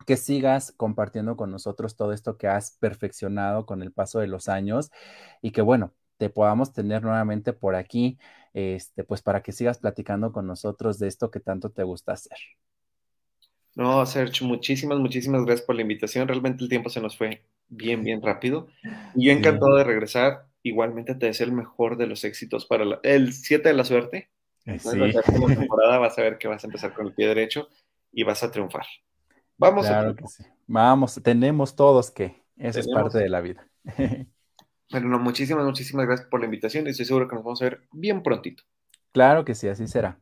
[0.06, 4.48] que sigas compartiendo con nosotros todo esto que has perfeccionado con el paso de los
[4.48, 4.92] años
[5.42, 8.18] y que bueno, te podamos tener nuevamente por aquí,
[8.54, 12.38] este, pues para que sigas platicando con nosotros de esto que tanto te gusta hacer.
[13.76, 16.28] No, Sergio, muchísimas, muchísimas gracias por la invitación.
[16.28, 18.68] Realmente el tiempo se nos fue bien, bien rápido.
[19.16, 20.46] Y yo encantado de regresar.
[20.62, 24.30] Igualmente te deseo el mejor de los éxitos para el 7 de la suerte.
[24.78, 24.98] Sí.
[24.98, 25.22] La
[25.58, 27.70] temporada vas a ver que vas a empezar con el pie derecho
[28.12, 28.86] y vas a triunfar.
[29.58, 30.44] Vamos claro que sí.
[30.68, 32.44] Vamos, tenemos todos que.
[32.58, 33.68] Eso es parte de la vida.
[34.92, 37.82] Bueno, muchísimas, muchísimas gracias por la invitación y estoy seguro que nos vamos a ver
[37.92, 38.64] bien prontito.
[39.12, 40.20] Claro que sí, así será.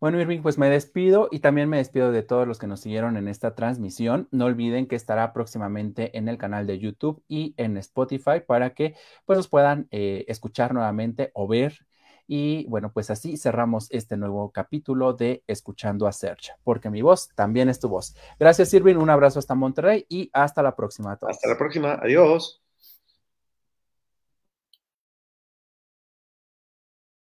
[0.00, 3.18] Bueno, Irving, pues me despido y también me despido de todos los que nos siguieron
[3.18, 4.28] en esta transmisión.
[4.30, 8.94] No olviden que estará próximamente en el canal de YouTube y en Spotify para que
[9.26, 11.86] pues los puedan eh, escuchar nuevamente o ver.
[12.26, 17.28] Y bueno, pues así cerramos este nuevo capítulo de Escuchando a Search, porque mi voz
[17.34, 18.14] también es tu voz.
[18.38, 18.96] Gracias, Irving.
[18.96, 21.18] Un abrazo hasta Monterrey y hasta la próxima.
[21.20, 21.98] Hasta la próxima.
[22.00, 22.62] Adiós.